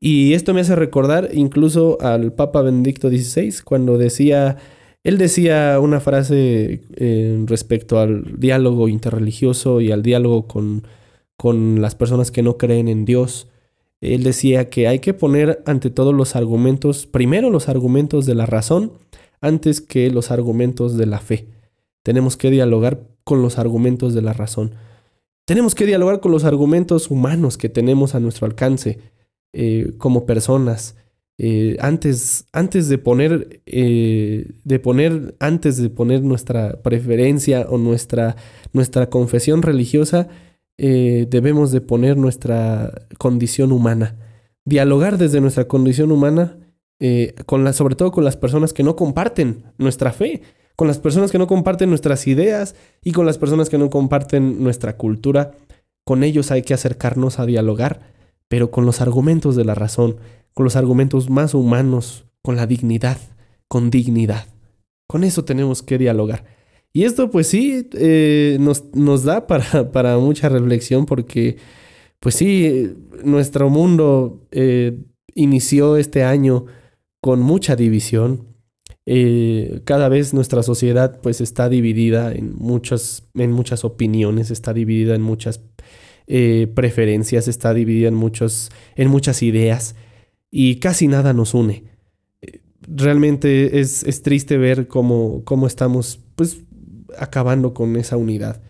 [0.00, 4.56] Y esto me hace recordar incluso al Papa Benedicto XVI cuando decía,
[5.04, 10.84] él decía una frase eh, respecto al diálogo interreligioso y al diálogo con,
[11.36, 13.48] con las personas que no creen en Dios.
[14.00, 18.46] Él decía que hay que poner ante todos los argumentos, primero los argumentos de la
[18.46, 18.92] razón,
[19.42, 21.46] antes que los argumentos de la fe.
[22.02, 24.74] Tenemos que dialogar con los argumentos de la razón.
[25.46, 29.00] Tenemos que dialogar con los argumentos humanos que tenemos a nuestro alcance
[29.52, 30.96] eh, como personas.
[31.38, 38.36] Eh, antes, antes de poner, eh, de poner, antes de poner nuestra preferencia o nuestra,
[38.72, 40.28] nuestra confesión religiosa,
[40.78, 44.16] debemos de poner nuestra condición humana.
[44.64, 46.56] Dialogar desde nuestra condición humana,
[47.44, 50.40] con sobre todo con las personas que no comparten nuestra fe,
[50.76, 54.62] con las personas que no comparten nuestras ideas y con las personas que no comparten
[54.62, 55.52] nuestra cultura.
[56.04, 58.00] Con ellos hay que acercarnos a dialogar
[58.50, 60.16] pero con los argumentos de la razón,
[60.54, 63.16] con los argumentos más humanos, con la dignidad,
[63.68, 64.46] con dignidad.
[65.06, 66.44] Con eso tenemos que dialogar.
[66.92, 71.58] Y esto pues sí eh, nos, nos, da para, para, mucha reflexión porque
[72.18, 74.98] pues sí, nuestro mundo eh,
[75.36, 76.66] inició este año
[77.20, 78.48] con mucha división.
[79.12, 85.16] Eh, cada vez nuestra sociedad pues está dividida en muchas, en muchas opiniones, está dividida
[85.16, 85.62] en muchas
[86.28, 89.96] eh, preferencias, está dividida en, muchos, en muchas ideas
[90.48, 91.86] y casi nada nos une.
[92.82, 96.60] Realmente es, es triste ver cómo, cómo estamos pues
[97.18, 98.62] acabando con esa unidad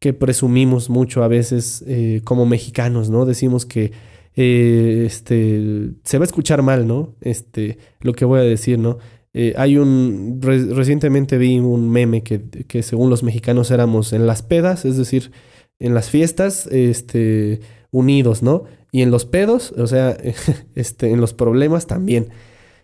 [0.00, 3.24] que presumimos mucho a veces eh, como mexicanos, ¿no?
[3.24, 3.92] Decimos que
[4.34, 7.14] este, se va a escuchar mal, ¿no?
[7.20, 8.98] Este, lo que voy a decir, ¿no?
[9.38, 14.26] Eh, hay un, re- recientemente vi un meme que, que según los mexicanos éramos en
[14.26, 15.30] las pedas, es decir,
[15.78, 18.64] en las fiestas, este, unidos, ¿no?
[18.92, 20.16] Y en los pedos, o sea,
[20.74, 22.30] este, en los problemas también.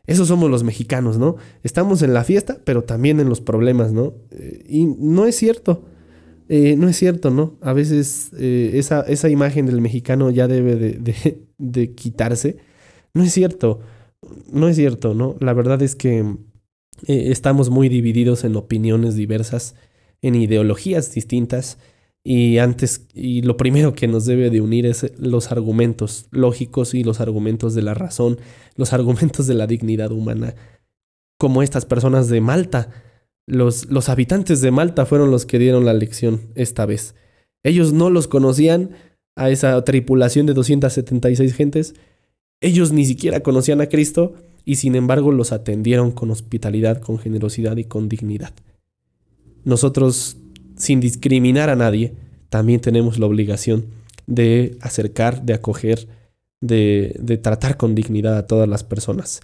[0.07, 1.37] Esos somos los mexicanos, ¿no?
[1.63, 4.13] Estamos en la fiesta, pero también en los problemas, ¿no?
[4.31, 5.87] Eh, y no es cierto.
[6.51, 7.57] Eh, no es cierto, ¿no?
[7.63, 12.59] A veces esa, esa, imagen del mexicano ya debe de, de, de, quitarse.
[13.15, 13.81] No es cierto.
[14.51, 15.37] No es cierto, ¿no?
[15.41, 16.37] La verdad es que
[17.07, 19.75] estamos muy divididos en opiniones diversas,
[20.21, 21.79] en ideologías distintas.
[22.25, 27.03] Y antes, y lo primero que nos debe de unir es los argumentos lógicos y
[27.03, 28.39] los argumentos de la razón,
[28.77, 30.55] los argumentos de la dignidad humana,
[31.39, 32.91] como estas personas de Malta.
[33.49, 37.17] Los, los habitantes de Malta fueron los que dieron la lección esta vez.
[37.65, 38.91] Ellos no los conocían
[39.35, 41.95] a esa tripulación de 276 gentes,
[42.63, 47.77] ellos ni siquiera conocían a Cristo y sin embargo los atendieron con hospitalidad, con generosidad
[47.77, 48.53] y con dignidad.
[49.65, 50.39] Nosotros
[50.77, 52.15] sin discriminar a nadie,
[52.49, 53.87] también tenemos la obligación
[54.27, 56.09] de acercar, de acoger,
[56.61, 59.41] de, de tratar con dignidad a todas las personas.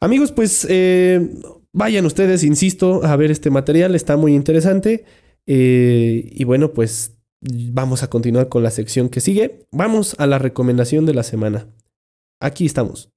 [0.00, 1.30] Amigos, pues eh,
[1.72, 5.04] vayan ustedes, insisto, a ver este material, está muy interesante.
[5.46, 9.66] Eh, y bueno, pues vamos a continuar con la sección que sigue.
[9.72, 11.66] Vamos a la recomendación de la semana.
[12.44, 13.13] Aquí estamos.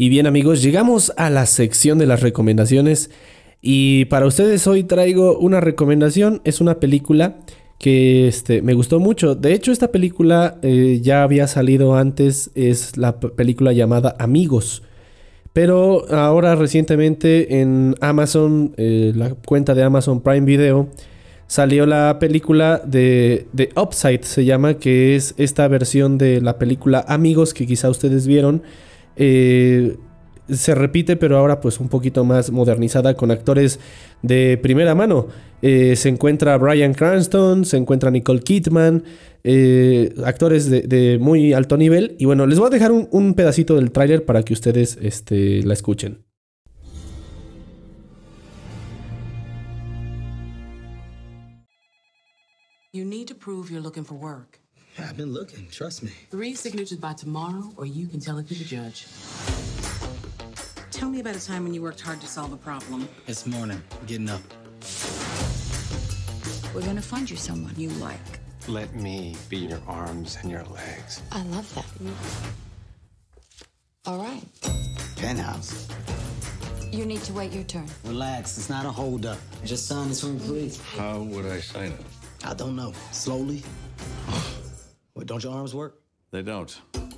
[0.00, 3.10] Y bien amigos, llegamos a la sección de las recomendaciones
[3.60, 7.40] y para ustedes hoy traigo una recomendación, es una película
[7.80, 9.34] que este, me gustó mucho.
[9.34, 14.84] De hecho, esta película eh, ya había salido antes, es la película llamada Amigos.
[15.52, 20.90] Pero ahora recientemente en Amazon, eh, la cuenta de Amazon Prime Video,
[21.48, 27.04] salió la película de, de Upside, se llama, que es esta versión de la película
[27.08, 28.62] Amigos que quizá ustedes vieron.
[29.18, 29.96] Eh,
[30.48, 33.78] se repite, pero ahora pues un poquito más modernizada con actores
[34.22, 35.28] de primera mano.
[35.60, 39.04] Eh, se encuentra Brian Cranston, se encuentra Nicole Kidman,
[39.44, 42.16] eh, actores de, muy alto nivel.
[42.18, 45.74] Y bueno, les voy a dejar un, pedacito del tráiler para que ustedes este, la
[45.74, 46.24] escuchen.
[52.90, 54.48] You need to prove you're looking for.
[55.00, 56.10] I've been looking, trust me.
[56.30, 59.06] Three signatures by tomorrow, or you can tell it to the judge.
[60.90, 63.08] Tell me about a time when you worked hard to solve a problem.
[63.26, 64.40] This morning, getting up.
[66.74, 68.18] We're gonna find you someone you like.
[68.66, 71.22] Let me be your arms and your legs.
[71.30, 71.86] I love that.
[74.06, 74.42] All right.
[75.16, 75.88] Penthouse.
[76.90, 77.86] You need to wait your turn.
[78.04, 79.38] Relax, it's not a holdup.
[79.64, 80.80] Just sign this one, please.
[80.96, 82.00] How would I sign it?
[82.44, 82.92] I don't know.
[83.12, 83.62] Slowly.
[85.18, 85.94] What, don't your arms work?
[86.30, 86.70] They don't.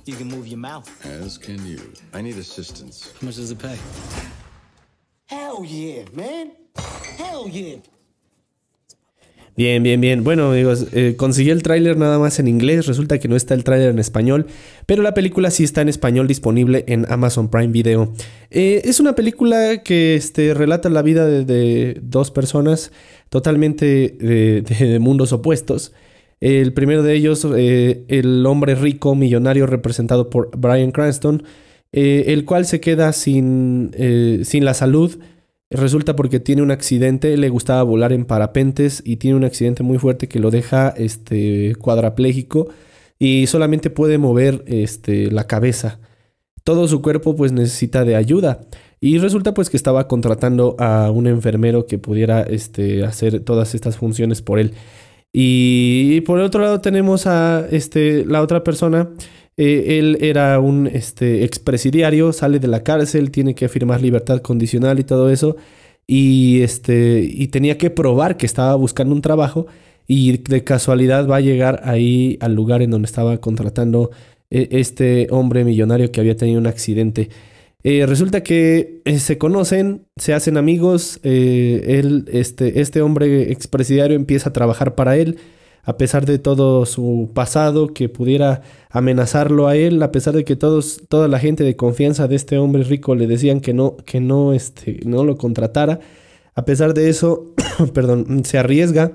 [0.07, 0.89] You can move your mouth.
[1.05, 1.77] As can you.
[2.15, 3.11] I need assistance.
[3.21, 3.75] How much does it pay?
[5.27, 6.53] Hell yeah, man.
[7.19, 7.77] Hell yeah.
[9.55, 10.23] Bien, bien, bien.
[10.23, 12.87] Bueno, amigos, eh, conseguí el tráiler nada más en inglés.
[12.87, 14.47] Resulta que no está el tráiler en español,
[14.87, 18.11] pero la película sí está en español disponible en Amazon Prime Video.
[18.49, 22.91] Eh, es una película que este, relata la vida de, de dos personas
[23.29, 25.91] totalmente de, de- de mundos opuestos.
[26.41, 31.43] El primero de ellos, eh, el hombre rico, millonario, representado por Brian Cranston,
[31.91, 35.19] eh, el cual se queda sin, eh, sin la salud.
[35.69, 39.99] Resulta porque tiene un accidente, le gustaba volar en parapentes y tiene un accidente muy
[39.99, 42.69] fuerte que lo deja este, cuadraplégico
[43.19, 45.99] y solamente puede mover este, la cabeza.
[46.63, 48.61] Todo su cuerpo pues necesita de ayuda.
[48.99, 53.97] Y resulta pues que estaba contratando a un enfermero que pudiera este, hacer todas estas
[53.97, 54.73] funciones por él.
[55.33, 59.09] Y por el otro lado tenemos a este, la otra persona.
[59.57, 64.99] Eh, él era un este, expresidiario, sale de la cárcel, tiene que firmar libertad condicional
[64.99, 65.55] y todo eso.
[66.07, 69.67] Y, este, y tenía que probar que estaba buscando un trabajo.
[70.07, 74.11] Y de casualidad va a llegar ahí al lugar en donde estaba contratando
[74.49, 77.29] eh, este hombre millonario que había tenido un accidente.
[77.83, 81.19] Eh, resulta que eh, se conocen, se hacen amigos.
[81.23, 85.37] eh, él, este, este hombre expresidiario empieza a trabajar para él,
[85.83, 90.55] a pesar de todo su pasado que pudiera amenazarlo a él, a pesar de que
[90.55, 94.19] todos, toda la gente de confianza de este hombre rico le decían que no, que
[94.19, 95.99] no, este, no lo contratara.
[96.53, 97.53] A pesar de eso,
[97.93, 99.13] perdón, se arriesga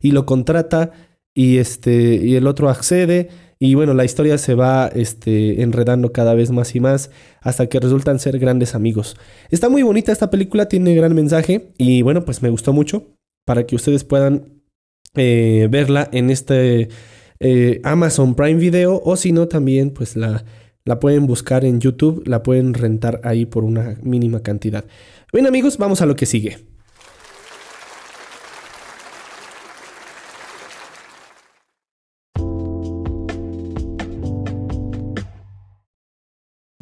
[0.00, 0.92] y lo contrata
[1.34, 3.28] y este y el otro accede
[3.64, 7.78] y bueno, la historia se va este, enredando cada vez más y más hasta que
[7.78, 9.16] resultan ser grandes amigos.
[9.50, 13.14] Está muy bonita esta película, tiene gran mensaje y bueno, pues me gustó mucho
[13.46, 14.64] para que ustedes puedan
[15.14, 16.88] eh, verla en este
[17.38, 20.44] eh, Amazon Prime Video o si no también pues la,
[20.84, 24.86] la pueden buscar en YouTube, la pueden rentar ahí por una mínima cantidad.
[25.32, 26.71] Bien amigos, vamos a lo que sigue.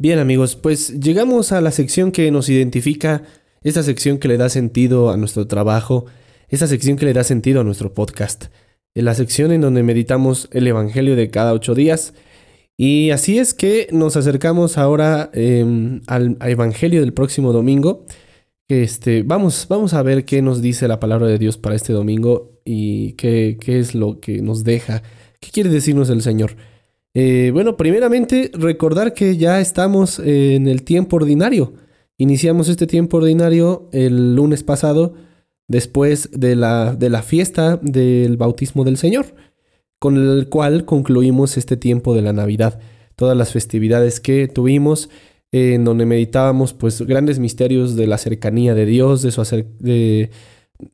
[0.01, 3.21] Bien amigos, pues llegamos a la sección que nos identifica,
[3.61, 6.07] esta sección que le da sentido a nuestro trabajo,
[6.49, 8.45] esta sección que le da sentido a nuestro podcast,
[8.95, 12.15] en la sección en donde meditamos el Evangelio de cada ocho días.
[12.77, 15.29] Y así es que nos acercamos ahora
[16.07, 18.07] al, al Evangelio del próximo domingo.
[18.69, 22.59] Este, vamos, vamos a ver qué nos dice la palabra de Dios para este domingo
[22.65, 25.03] y qué, qué es lo que nos deja,
[25.39, 26.55] qué quiere decirnos el Señor.
[27.13, 31.73] Eh, bueno, primeramente recordar que ya estamos en el tiempo ordinario.
[32.17, 35.13] Iniciamos este tiempo ordinario el lunes pasado,
[35.67, 39.25] después de la, de la fiesta del bautismo del Señor,
[39.99, 42.79] con el cual concluimos este tiempo de la Navidad.
[43.15, 45.09] Todas las festividades que tuvimos,
[45.51, 50.29] en donde meditábamos pues grandes misterios de la cercanía de Dios, de su acer- de,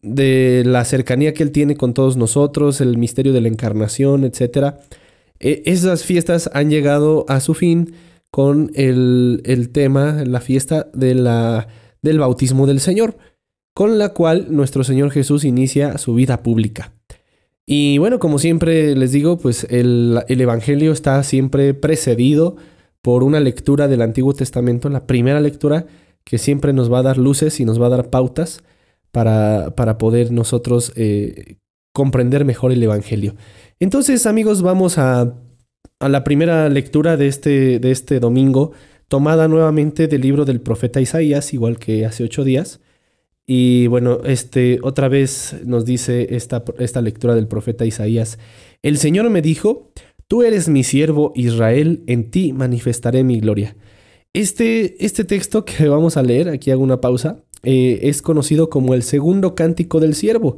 [0.02, 4.80] de la cercanía que Él tiene con todos nosotros, el misterio de la encarnación, etcétera.
[5.40, 7.94] E- Esas fiestas han llegado a su fin
[8.32, 11.68] con el, el tema, la fiesta de la,
[12.02, 13.18] del bautismo del Señor,
[13.74, 16.94] con la cual nuestro Señor Jesús inicia su vida pública.
[17.66, 22.56] Y bueno, como siempre les digo, pues el, el Evangelio está siempre precedido
[23.02, 25.86] por una lectura del Antiguo Testamento, la primera lectura
[26.24, 28.64] que siempre nos va a dar luces y nos va a dar pautas
[29.12, 31.56] para, para poder nosotros eh,
[31.94, 33.36] comprender mejor el Evangelio.
[33.80, 35.36] Entonces, amigos, vamos a,
[36.00, 38.72] a la primera lectura de este, de este domingo,
[39.08, 42.80] tomada nuevamente del libro del profeta Isaías, igual que hace ocho días.
[43.46, 48.40] Y bueno, este otra vez nos dice esta, esta lectura del profeta Isaías.
[48.82, 49.92] El Señor me dijo,
[50.28, 53.76] tú eres mi siervo Israel, en ti manifestaré mi gloria.
[54.34, 58.94] Este, este texto que vamos a leer, aquí hago una pausa, eh, es conocido como
[58.94, 60.58] el segundo cántico del siervo.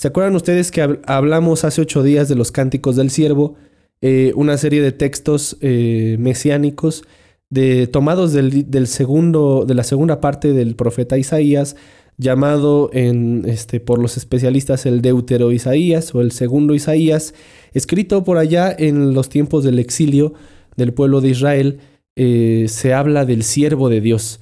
[0.00, 3.56] ¿Se acuerdan ustedes que hab- hablamos hace ocho días de los cánticos del siervo?
[4.00, 7.04] Eh, una serie de textos eh, mesiánicos
[7.50, 11.76] de, tomados del, segundo, de la segunda parte del profeta Isaías,
[12.16, 17.34] llamado este, por los especialistas el Deutero Isaías o el segundo Isaías,
[17.74, 20.32] escrito por allá en los tiempos del exilio
[20.78, 21.80] del pueblo de Israel,
[22.16, 24.40] eh, se habla del siervo de Dios.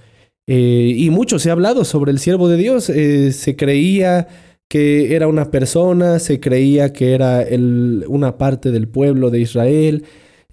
[0.50, 2.84] Y mucho se ha hablado sobre el siervo de Dios.
[2.84, 4.28] Se creía
[4.68, 10.04] que era una persona, se creía que era el- una parte del pueblo de Israel.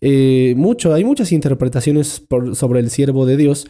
[0.02, 3.68] Eh, mucho, hay muchas interpretaciones sobre el siervo de Dios,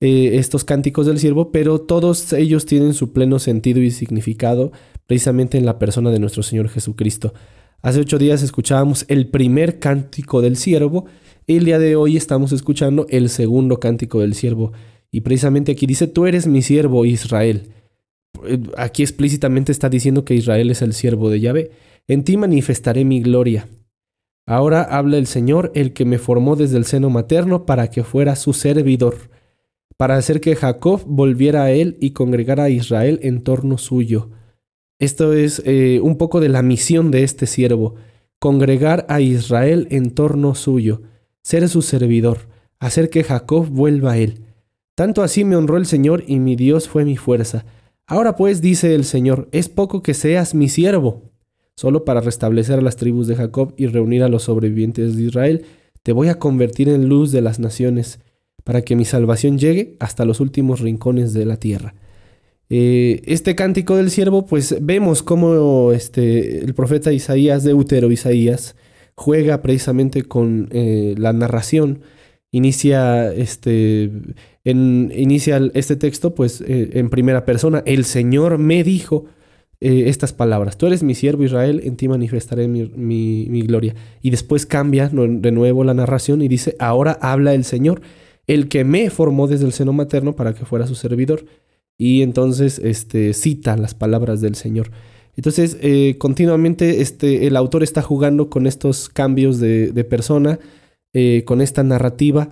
[0.00, 4.72] eh, estos cánticos del siervo, pero todos ellos tienen su pleno sentido y significado
[5.06, 7.32] precisamente en la persona de nuestro Señor Jesucristo.
[7.80, 11.06] Hace ocho días escuchábamos el primer cántico del siervo,
[11.46, 14.72] el día de hoy estamos escuchando el segundo cántico del siervo.
[15.12, 17.68] Y precisamente aquí dice, tú eres mi siervo Israel.
[18.46, 21.70] Eh, Aquí explícitamente está diciendo que Israel es el siervo de Yahvé.
[22.08, 23.68] En ti manifestaré mi gloria.
[24.46, 28.36] Ahora habla el Señor, el que me formó desde el seno materno para que fuera
[28.36, 29.16] su servidor,
[29.96, 34.30] para hacer que Jacob volviera a él y congregara a Israel en torno suyo.
[35.00, 37.96] Esto es eh, un poco de la misión de este siervo,
[38.38, 41.02] congregar a Israel en torno suyo,
[41.42, 44.44] ser su servidor, hacer que Jacob vuelva a él.
[44.94, 47.66] Tanto así me honró el Señor y mi Dios fue mi fuerza.
[48.06, 51.32] Ahora pues dice el Señor, es poco que seas mi siervo.
[51.74, 55.66] Solo para restablecer a las tribus de Jacob y reunir a los sobrevivientes de Israel,
[56.02, 58.20] te voy a convertir en luz de las naciones,
[58.66, 61.94] para que mi salvación llegue hasta los últimos rincones de la tierra.
[62.68, 68.74] Eh, este cántico del siervo, pues vemos cómo este, el profeta Isaías, Deutero Isaías,
[69.14, 72.00] juega precisamente con eh, la narración.
[72.56, 74.10] Inicia este,
[74.64, 77.82] inicia este texto, pues eh, en primera persona.
[77.84, 79.26] El Señor me dijo
[79.80, 83.94] eh, estas palabras: Tú eres mi siervo Israel, en ti manifestaré mi, mi- gloria.
[84.22, 88.00] Y después cambia de nuevo la narración y dice: Ahora habla el Señor,
[88.46, 91.44] el que me formó desde el seno materno para que fuera su servidor.
[91.98, 94.90] Y entonces este, cita las palabras del Señor.
[95.36, 100.58] Entonces, eh, continuamente este, el autor está jugando con estos cambios de persona,
[101.18, 102.50] eh, con esta narrativa,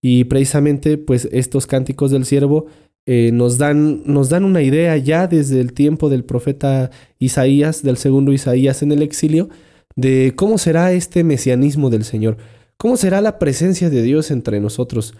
[0.00, 2.66] y precisamente, pues, estos cánticos del siervo
[3.06, 7.96] eh, nos, dan, nos dan una idea ya desde el tiempo del profeta Isaías, del
[7.96, 9.48] segundo Isaías en el exilio,
[9.96, 12.36] de cómo será este mesianismo del Señor,
[12.76, 15.14] cómo será la presencia de Dios entre nosotros,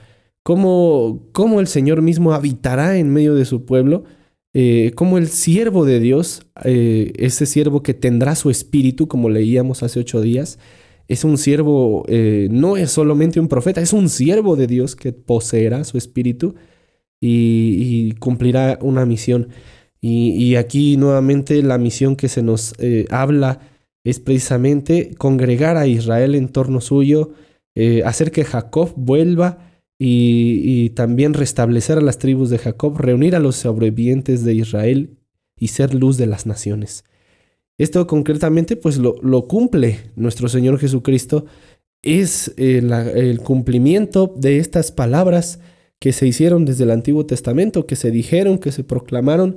[0.44, 4.04] cómo, cómo el Señor mismo habitará en medio de su pueblo,
[4.52, 9.98] eh, cómo el siervo de Dios, ese siervo que tendrá su espíritu, como leíamos hace
[9.98, 10.60] ocho días,
[11.08, 15.12] es un siervo, eh, no es solamente un profeta, es un siervo de Dios que
[15.12, 16.54] poseerá su espíritu
[17.20, 19.48] y, cumplirá una misión.
[20.00, 23.60] Y, aquí nuevamente la misión que se nos eh, habla
[24.04, 27.32] es precisamente congregar a Israel en torno suyo,
[27.74, 33.38] eh, hacer que Jacob vuelva y también restablecer a las tribus de Jacob, reunir a
[33.40, 35.16] los sobrevivientes de Israel
[35.58, 37.04] y ser luz de las naciones.
[37.78, 41.46] Esto concretamente pues lo, lo cumple nuestro Señor Jesucristo,
[42.04, 42.82] es eh,
[43.14, 45.58] el cumplimiento de estas palabras
[45.98, 49.56] que se hicieron desde el Antiguo Testamento, que se dijeron, que se proclamaron,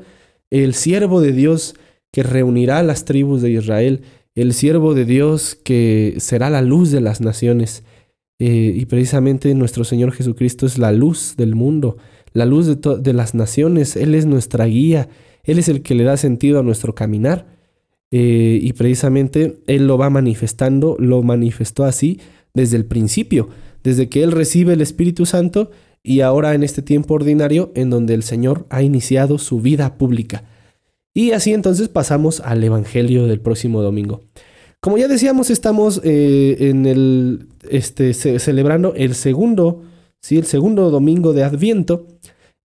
[0.49, 1.75] el siervo de Dios
[2.11, 4.01] que reunirá a las tribus de Israel,
[4.33, 7.83] el siervo de Dios que será la luz de las naciones.
[8.39, 11.97] Eh, y precisamente nuestro Señor Jesucristo es la luz del mundo,
[12.31, 13.97] la luz de, de las naciones.
[13.97, 15.09] Él es nuestra guía,
[15.43, 17.56] Él es el que le da sentido a nuestro caminar.
[18.11, 22.19] Eh, y precisamente Él lo va manifestando, lo manifestó así
[22.53, 23.49] desde el principio,
[23.83, 25.71] desde que Él recibe el Espíritu Santo
[26.03, 30.45] y ahora en este tiempo ordinario en donde el Señor ha iniciado su vida pública.
[31.13, 34.21] Y así entonces pasamos al Evangelio del próximo domingo.
[34.79, 39.81] Como ya decíamos, estamos eh, en el este, ce- celebrando el segundo,
[40.21, 42.07] sí, el segundo domingo de Adviento.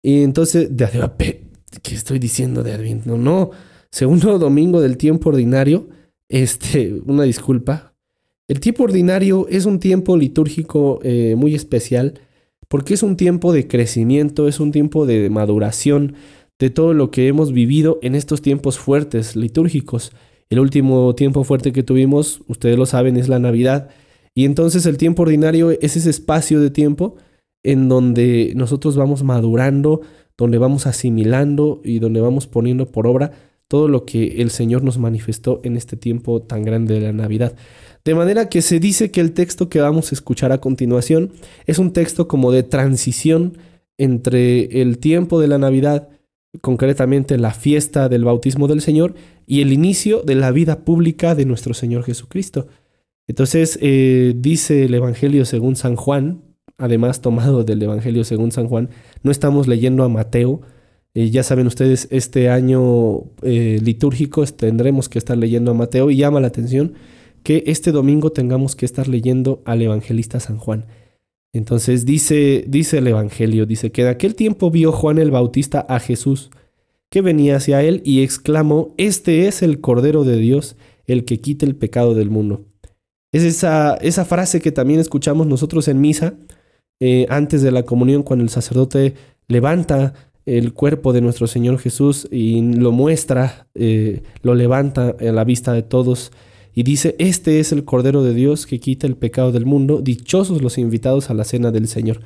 [0.03, 0.87] Y entonces, de
[1.83, 3.17] ¿qué estoy diciendo de Adviento?
[3.17, 3.51] No,
[3.93, 5.89] segundo domingo del tiempo ordinario.
[6.29, 7.95] Este, una disculpa.
[8.49, 12.21] El tiempo ordinario es un tiempo litúrgico eh, muy especial
[12.69, 16.15] porque es un tiempo de crecimiento, es un tiempo de maduración
[16.59, 20.13] de todo lo que hemos vivido en estos tiempos fuertes litúrgicos.
[20.49, 23.91] El último tiempo fuerte que tuvimos, ustedes lo saben, es la Navidad.
[24.35, 27.17] Y entonces el tiempo ordinario es ese espacio de tiempo
[27.63, 30.01] en donde nosotros vamos madurando,
[30.39, 33.33] donde vamos asimilando y donde vamos poniendo por obra
[33.73, 37.55] todo lo que el Señor nos manifestó en este tiempo tan grande de la Navidad.
[38.05, 41.33] De manera que se dice que el texto que vamos a escuchar a continuación
[41.65, 43.57] es un texto como de transición
[43.97, 46.11] entre el tiempo de la Navidad,
[46.61, 49.15] concretamente la fiesta del bautismo del Señor,
[49.47, 52.67] y el inicio de la vida pública de nuestro Señor Jesucristo.
[53.27, 56.43] Entonces eh, dice el Evangelio según San Juan,
[56.77, 58.91] además tomado del Evangelio según San Juan,
[59.23, 60.61] no estamos leyendo a Mateo,
[61.15, 66.17] eh, ya saben ustedes, este año eh, litúrgico tendremos que estar leyendo a Mateo y
[66.17, 66.95] llama la atención
[67.43, 70.87] que este domingo tengamos que estar leyendo al evangelista San Juan.
[71.53, 76.01] Entonces dice, dice el Evangelio, dice que en aquel tiempo vio Juan el Bautista a
[76.01, 76.51] Jesús,
[77.11, 81.67] que venía hacia él y exclamó, Este es el Cordero de Dios, el que quita
[81.67, 82.65] el pecado del mundo.
[83.33, 86.35] Es esa, esa frase que también escuchamos nosotros en misa,
[87.01, 89.15] eh, antes de la comunión, cuando el sacerdote
[89.47, 90.15] levanta
[90.47, 95.73] el cuerpo de nuestro Señor Jesús y lo muestra, eh, lo levanta a la vista
[95.73, 96.33] de todos
[96.75, 100.63] y dice, este es el Cordero de Dios que quita el pecado del mundo, dichosos
[100.63, 102.21] los invitados a la cena del Señor.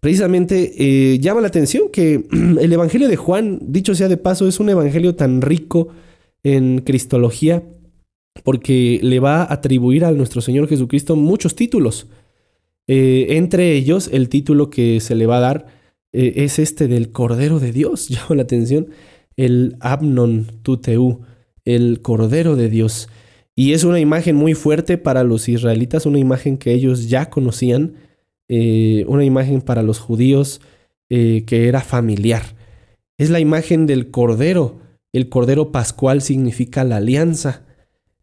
[0.00, 4.60] Precisamente eh, llama la atención que el Evangelio de Juan, dicho sea de paso, es
[4.60, 5.88] un Evangelio tan rico
[6.42, 7.62] en cristología
[8.44, 12.06] porque le va a atribuir a nuestro Señor Jesucristo muchos títulos.
[12.86, 15.77] Eh, entre ellos, el título que se le va a dar
[16.12, 18.88] eh, es este del Cordero de Dios, llama la atención,
[19.36, 21.20] el Abnon Tuteu,
[21.64, 23.08] el Cordero de Dios.
[23.54, 27.94] Y es una imagen muy fuerte para los israelitas, una imagen que ellos ya conocían,
[28.48, 30.60] eh, una imagen para los judíos
[31.10, 32.54] eh, que era familiar.
[33.18, 34.78] Es la imagen del Cordero.
[35.12, 37.66] El Cordero Pascual significa la alianza.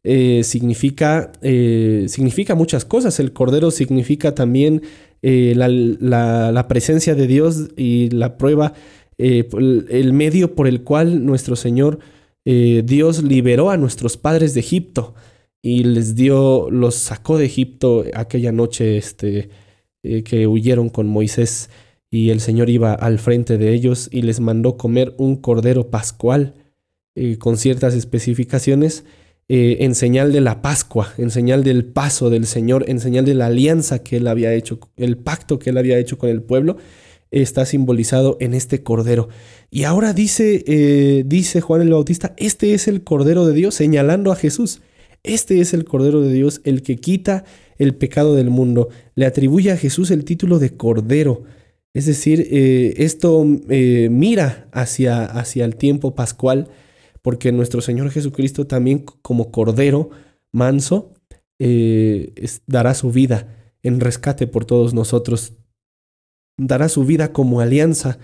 [0.07, 3.19] Eh, significa, significa muchas cosas.
[3.19, 4.83] El Cordero significa también
[5.21, 8.73] la, la, la, presencia de Dios y la prueba,
[9.17, 11.99] el medio por el cual nuestro Señor
[12.47, 15.15] eh, Dios liberó a nuestros padres de Egipto
[15.63, 19.49] y les dio, los sacó de Egipto aquella noche este,
[20.03, 21.71] eh, que huyeron con Moisés
[22.11, 26.53] y el Señor iba al frente de ellos y les mandó comer un cordero pascual
[27.15, 29.05] eh, con ciertas especificaciones
[29.47, 33.45] en señal de la Pascua, en señal del paso del Señor, en señal de la
[33.45, 36.77] alianza que él había hecho, el pacto que él había hecho con el pueblo
[37.31, 39.29] está simbolizado en este cordero.
[39.69, 44.31] Y ahora dice, eh, dice Juan el Bautista, este es el cordero de Dios, señalando
[44.31, 44.81] a Jesús.
[45.23, 47.43] Este es el cordero de Dios, el que quita
[47.77, 48.89] el pecado del mundo.
[49.15, 51.43] Le atribuye a Jesús el título de cordero.
[51.93, 56.69] Es decir, eh, esto eh, mira hacia, hacia el tiempo pascual,
[57.25, 60.11] porque nuestro Señor Jesucristo también como cordero
[60.51, 61.11] manso
[62.67, 65.53] dará su vida en rescate por todos nosotros
[66.55, 68.19] dará su vida como alianza,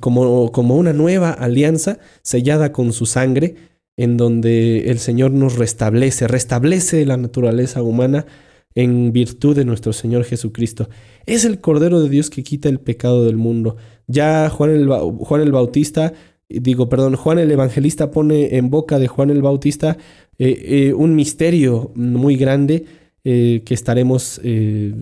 [0.00, 3.54] como, como una nueva alianza sellada con su sangre,
[3.96, 8.26] en donde el Señor nos restablece, restablece la naturaleza humana
[8.74, 10.88] en virtud de nuestro Señor Jesucristo.
[11.26, 13.76] Es el Cordero de Dios que quita el pecado del mundo.
[14.08, 16.12] Ya Juan el, Juan el Bautista,
[16.60, 19.96] digo, perdón, Juan el Evangelista pone en boca de Juan el Bautista
[20.38, 22.84] eh, eh, un misterio muy grande
[23.24, 24.40] eh, que estaremos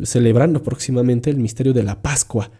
[0.02, 2.50] celebrando próximamente, el misterio de la Pascua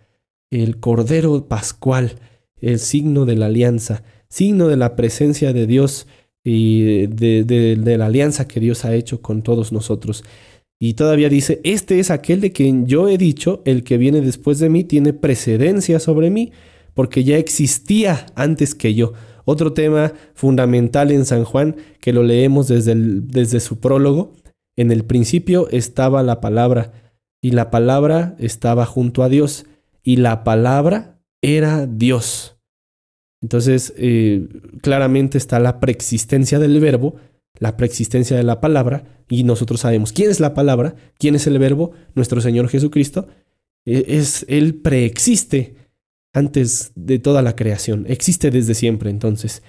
[0.51, 2.17] el Cordero Pascual,
[2.61, 6.07] el signo de la alianza, signo de la presencia de Dios
[6.45, 10.25] y de, la alianza que Dios ha hecho con todos nosotros.
[10.79, 14.59] Y todavía dice, este es aquel de quien yo he dicho, el que viene después
[14.59, 16.53] de mí tiene precedencia sobre mí,
[16.95, 19.13] porque ya existía antes que yo.
[19.45, 24.35] Otro tema fundamental en San Juan, que lo leemos desde, desde su prólogo,
[24.77, 26.93] en el principio estaba la palabra,
[27.43, 29.67] y la palabra estaba junto a Dios,
[30.03, 32.57] y la palabra era Dios.
[33.43, 34.47] Entonces, eh,
[34.83, 37.17] claramente está la preexistencia del verbo,
[37.59, 41.59] la preexistencia de la palabra, y nosotros sabemos quién es la palabra, quién es el
[41.59, 43.29] verbo, nuestro Señor Jesucristo.
[43.87, 45.75] E, es, él preexiste
[46.33, 49.11] antes de toda la creación, existe desde siempre.
[49.11, 49.63] Entonces,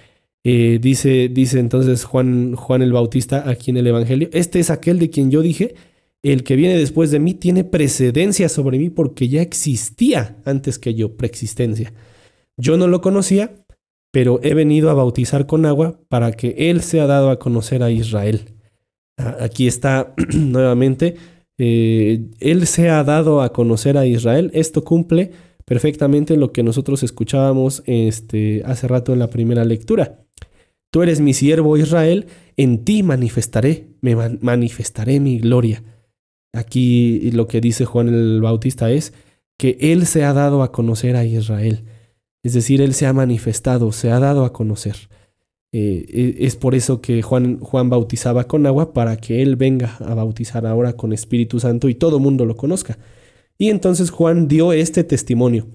[0.44, 4.98] eh, dice, dice entonces Juan, Juan el Bautista aquí en el Evangelio, este es aquel
[4.98, 5.74] de quien yo dije,
[6.22, 10.94] el que viene después de mí tiene precedencia sobre mí porque ya existía antes que
[10.94, 11.92] yo, preexistencia.
[12.56, 13.64] Yo no lo conocía,
[14.12, 17.90] pero he venido a bautizar con agua para que Él sea dado a conocer a
[17.90, 18.54] Israel.
[19.16, 21.16] Ah, Aquí está nuevamente.
[21.58, 24.50] eh, él se ha dado a conocer a Israel.
[24.54, 25.32] Esto cumple
[25.64, 30.24] perfectamente lo que nosotros escuchábamos este, hace rato en la primera lectura.
[30.90, 35.82] Tú eres mi siervo Israel, en ti manifestaré, me man- manifestaré mi gloria.
[36.54, 39.14] Aquí lo que dice Juan el Bautista es
[39.58, 41.84] que él se ha dado a conocer a Israel.
[42.44, 44.96] Es decir, él se ha manifestado, se ha dado a conocer.
[45.72, 49.96] Eh, eh, es por eso que Juan, Juan bautizaba con agua para que él venga
[50.00, 52.98] a bautizar ahora con Espíritu Santo y todo mundo lo conozca.
[53.58, 55.66] Y entonces Juan dio este testimonio.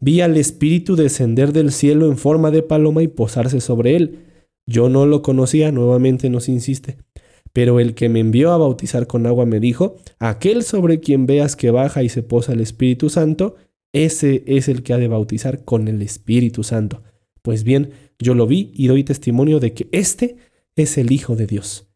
[0.00, 4.24] Vi al Espíritu descender del cielo en forma de paloma y posarse sobre él.
[4.66, 6.98] Yo no lo conocía, nuevamente nos insiste.
[7.52, 11.56] Pero el que me envió a bautizar con agua me dijo, aquel sobre quien veas
[11.56, 13.56] que baja y se posa el Espíritu Santo,
[13.92, 17.02] ese es el que ha de bautizar con el Espíritu Santo.
[17.42, 20.36] Pues bien, yo lo vi y doy testimonio de que este
[20.76, 21.87] es el Hijo de Dios.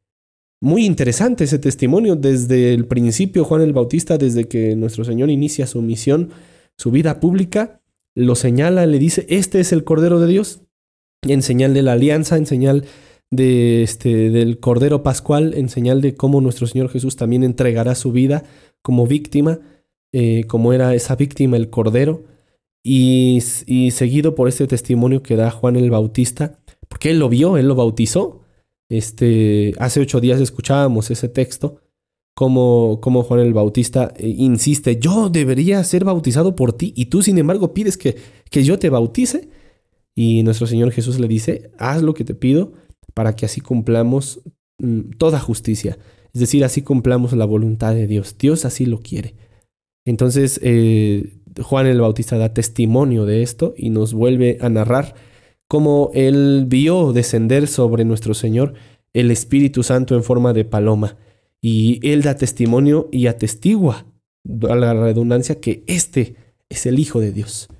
[0.63, 5.67] Muy interesante ese testimonio desde el principio, Juan el Bautista, desde que nuestro Señor inicia
[5.67, 6.31] su misión,
[6.79, 7.81] su vida pública,
[8.15, 10.61] lo señala, le dice, este es el Cordero de Dios,
[11.23, 12.85] en señal de la alianza, en señal
[13.33, 18.13] de este, del Cordero Pascual, en señal de cómo nuestro Señor Jesús también entregará su
[18.13, 18.45] vida
[18.83, 19.59] como víctima,
[20.13, 22.23] eh, como era esa víctima el Cordero,
[22.85, 27.57] y, y seguido por este testimonio que da Juan el Bautista, porque él lo vio,
[27.57, 28.42] él lo bautizó.
[28.93, 31.81] Este, hace ocho días escuchábamos ese texto,
[32.35, 37.23] como, como Juan el Bautista eh, insiste, yo debería ser bautizado por ti, y tú
[37.23, 38.17] sin embargo pides que,
[38.51, 39.49] yo te bautice.
[40.15, 42.75] Y nuestro Señor Jesús le dice, haz lo que te pido
[43.15, 44.43] para que así cumplamos
[44.79, 45.97] mm, toda justicia.
[46.35, 48.37] Es decir, así cumplamos la voluntad de Dios.
[48.39, 49.37] Dios así lo quiere.
[50.05, 55.15] Entonces, eh, Juan el Bautista da testimonio de esto y nos vuelve a narrar
[55.73, 58.75] cómo él vio descender sobre nuestro Señor
[59.15, 61.17] el Espíritu Santo en forma de paloma.
[61.63, 64.05] Y él da testimonio y atestigua,
[64.69, 66.37] a la redundancia, que este
[66.69, 67.71] es el Hijo de Dios.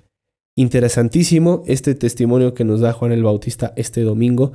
[0.57, 4.53] Interesantísimo este testimonio que nos da Juan el Bautista este domingo.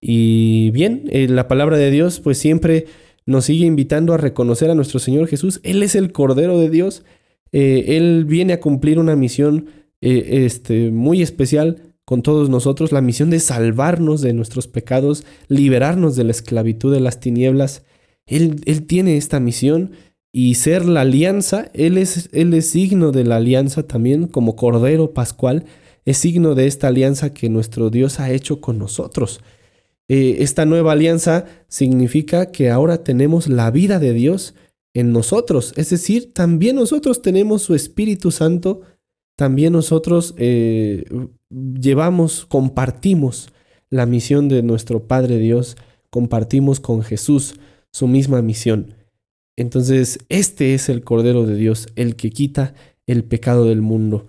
[0.00, 2.86] Y bien, eh, la palabra de Dios pues siempre
[3.24, 5.60] nos sigue invitando a reconocer a nuestro Señor Jesús.
[5.62, 7.04] Él es el Cordero de Dios.
[7.52, 9.66] Eh, él viene a cumplir una misión
[10.00, 16.16] eh, este, muy especial con todos nosotros, la misión de salvarnos de nuestros pecados, liberarnos
[16.16, 17.84] de la esclavitud de las tinieblas.
[18.26, 19.92] Él, él tiene esta misión
[20.32, 25.14] y ser la alianza, él es, él es signo de la alianza también como Cordero
[25.14, 25.66] Pascual,
[26.04, 29.38] es signo de esta alianza que nuestro Dios ha hecho con nosotros.
[30.08, 34.56] Eh, esta nueva alianza significa que ahora tenemos la vida de Dios
[34.94, 38.80] en nosotros, es decir, también nosotros tenemos su Espíritu Santo,
[39.40, 41.06] también nosotros eh,
[41.48, 43.50] llevamos, compartimos
[43.88, 45.78] la misión de nuestro Padre Dios,
[46.10, 47.58] compartimos con Jesús
[47.90, 48.96] su misma misión.
[49.56, 52.74] Entonces, este es el Cordero de Dios, el que quita
[53.06, 54.26] el pecado del mundo.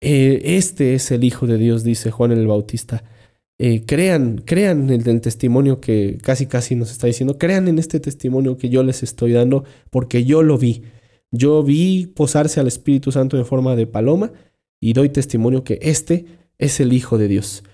[0.00, 3.02] Eh, este es el Hijo de Dios, dice Juan el Bautista.
[3.58, 7.98] Eh, crean, crean en el testimonio que casi casi nos está diciendo, crean en este
[7.98, 10.84] testimonio que yo les estoy dando, porque yo lo vi.
[11.30, 14.32] Yo vi posarse al Espíritu Santo en forma de paloma
[14.80, 16.26] y doy testimonio que este
[16.58, 17.64] es el Hijo de Dios.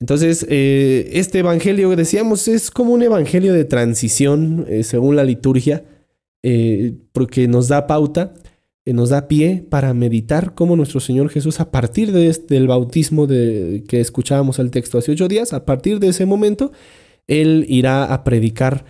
[0.00, 5.84] Entonces, eh, este evangelio, decíamos, es como un evangelio de transición, eh, según la liturgia,
[6.42, 8.32] eh, porque nos da pauta,
[8.86, 13.26] nos da pie para meditar cómo nuestro Señor Jesús, a partir de este, del bautismo
[13.26, 16.72] de, que escuchábamos el texto hace ocho días, a partir de ese momento,
[17.28, 18.84] Él irá a predicar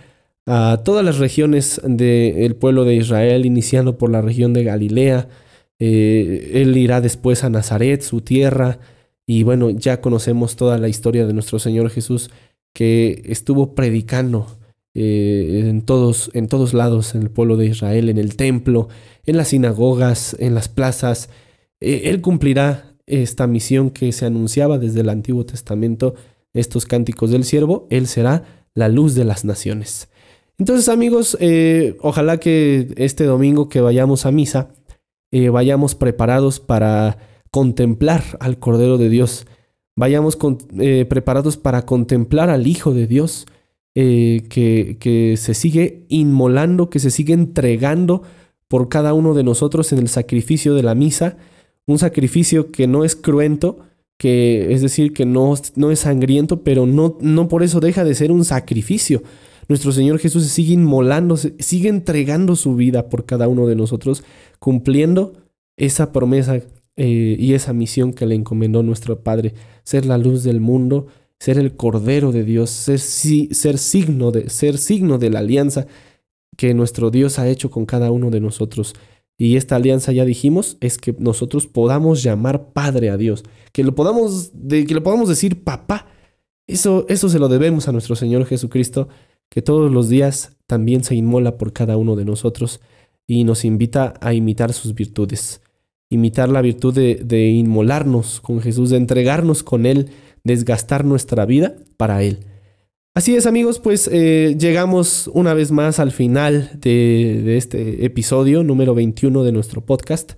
[0.45, 5.27] a todas las regiones del pueblo de Israel, iniciando por la región de Galilea.
[5.79, 8.79] Eh, él irá después a Nazaret, su tierra,
[9.25, 12.29] y bueno, ya conocemos toda la historia de nuestro Señor Jesús
[12.73, 14.47] que estuvo predicando
[14.93, 18.89] eh, en, todos, en todos lados en el pueblo de Israel, en el templo,
[19.25, 21.29] en las sinagogas, en las plazas.
[21.79, 26.15] Eh, él cumplirá esta misión que se anunciaba desde el Antiguo Testamento,
[26.53, 27.87] estos cánticos del siervo.
[27.89, 30.09] Él será la luz de las naciones.
[30.61, 34.69] Entonces amigos, eh, ojalá que este domingo que vayamos a misa,
[35.31, 37.17] eh, vayamos preparados para
[37.49, 39.47] contemplar al Cordero de Dios,
[39.95, 40.37] vayamos
[40.77, 43.47] eh, preparados para contemplar al Hijo de Dios,
[43.95, 48.21] que, que se sigue inmolando, que se sigue entregando
[48.67, 51.37] por cada uno de nosotros en el sacrificio de la misa,
[51.87, 53.79] un sacrificio que no es cruento,
[54.19, 58.13] que es decir, que no, no es sangriento, pero no, no por eso deja de
[58.13, 59.23] ser un sacrificio.
[59.71, 64.21] Nuestro Señor Jesús sigue inmolando, sigue entregando su vida por cada uno de nosotros,
[64.59, 65.31] cumpliendo
[65.77, 66.59] esa promesa
[66.97, 69.53] eh, y esa misión que le encomendó nuestro Padre,
[69.85, 71.07] ser la luz del mundo,
[71.39, 75.87] ser el Cordero de Dios, ser, ser signo de, ser signo de la alianza
[76.57, 78.93] que nuestro Dios ha hecho con cada uno de nosotros.
[79.37, 83.95] Y esta alianza, ya dijimos, es que nosotros podamos llamar Padre a Dios, que lo
[83.95, 86.07] podamos, que lo podamos decir papá.
[86.67, 89.07] Eso, eso se lo debemos a nuestro Señor Jesucristo,
[89.51, 92.79] que todos los días también se inmola por cada uno de nosotros
[93.27, 95.61] y nos invita a imitar sus virtudes.
[96.09, 100.09] Imitar la virtud de, inmolarnos con Jesús, de entregarnos con Él,
[100.45, 102.39] desgastar nuestra vida para Él.
[103.13, 108.95] Así es amigos, pues eh, llegamos una vez más al final de este episodio número
[108.95, 110.33] 21 de nuestro podcast.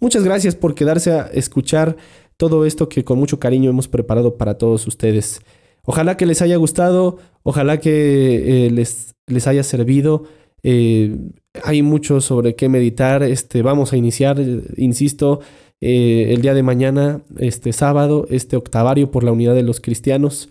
[0.00, 1.96] Muchas gracias por quedarse a escuchar
[2.36, 5.40] todo esto que con mucho cariño hemos preparado para todos ustedes.
[5.86, 10.24] Ojalá que les haya gustado, ojalá que eh, les, les haya servido.
[10.62, 11.16] Eh,
[11.62, 13.22] hay mucho sobre qué meditar.
[13.22, 14.38] Este, vamos a iniciar,
[14.76, 15.40] insisto,
[15.80, 20.48] eh, el día de mañana, este sábado, este octavario por la unidad de los cristianos.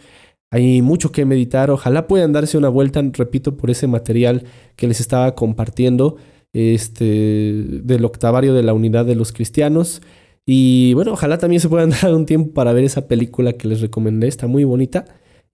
[0.52, 1.70] Hay mucho que meditar.
[1.70, 4.46] Ojalá puedan darse una vuelta, repito, por ese material
[4.78, 6.16] que les estaba compartiendo,
[6.54, 7.04] este,
[7.84, 10.02] del octavario de la unidad de los cristianos.
[10.46, 13.82] Y bueno, ojalá también se puedan dar un tiempo para ver esa película que les
[13.82, 14.28] recomendé.
[14.30, 15.04] Está muy bonita.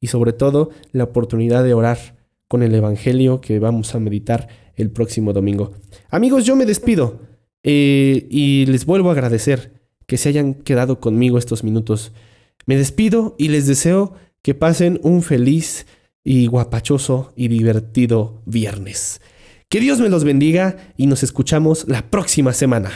[0.02, 2.18] Y sobre todo, la oportunidad de orar
[2.50, 5.72] con el Evangelio que vamos a meditar el próximo domingo.
[6.10, 7.22] Amigos, yo me despido
[7.64, 9.72] eh, y les vuelvo a agradecer
[10.08, 12.12] que se hayan quedado conmigo estos minutos.
[12.66, 15.86] Me despido y les deseo que pasen un feliz
[16.24, 19.22] y guapachoso y divertido viernes.
[19.70, 22.92] Que Dios me los bendiga y nos escuchamos la próxima semana.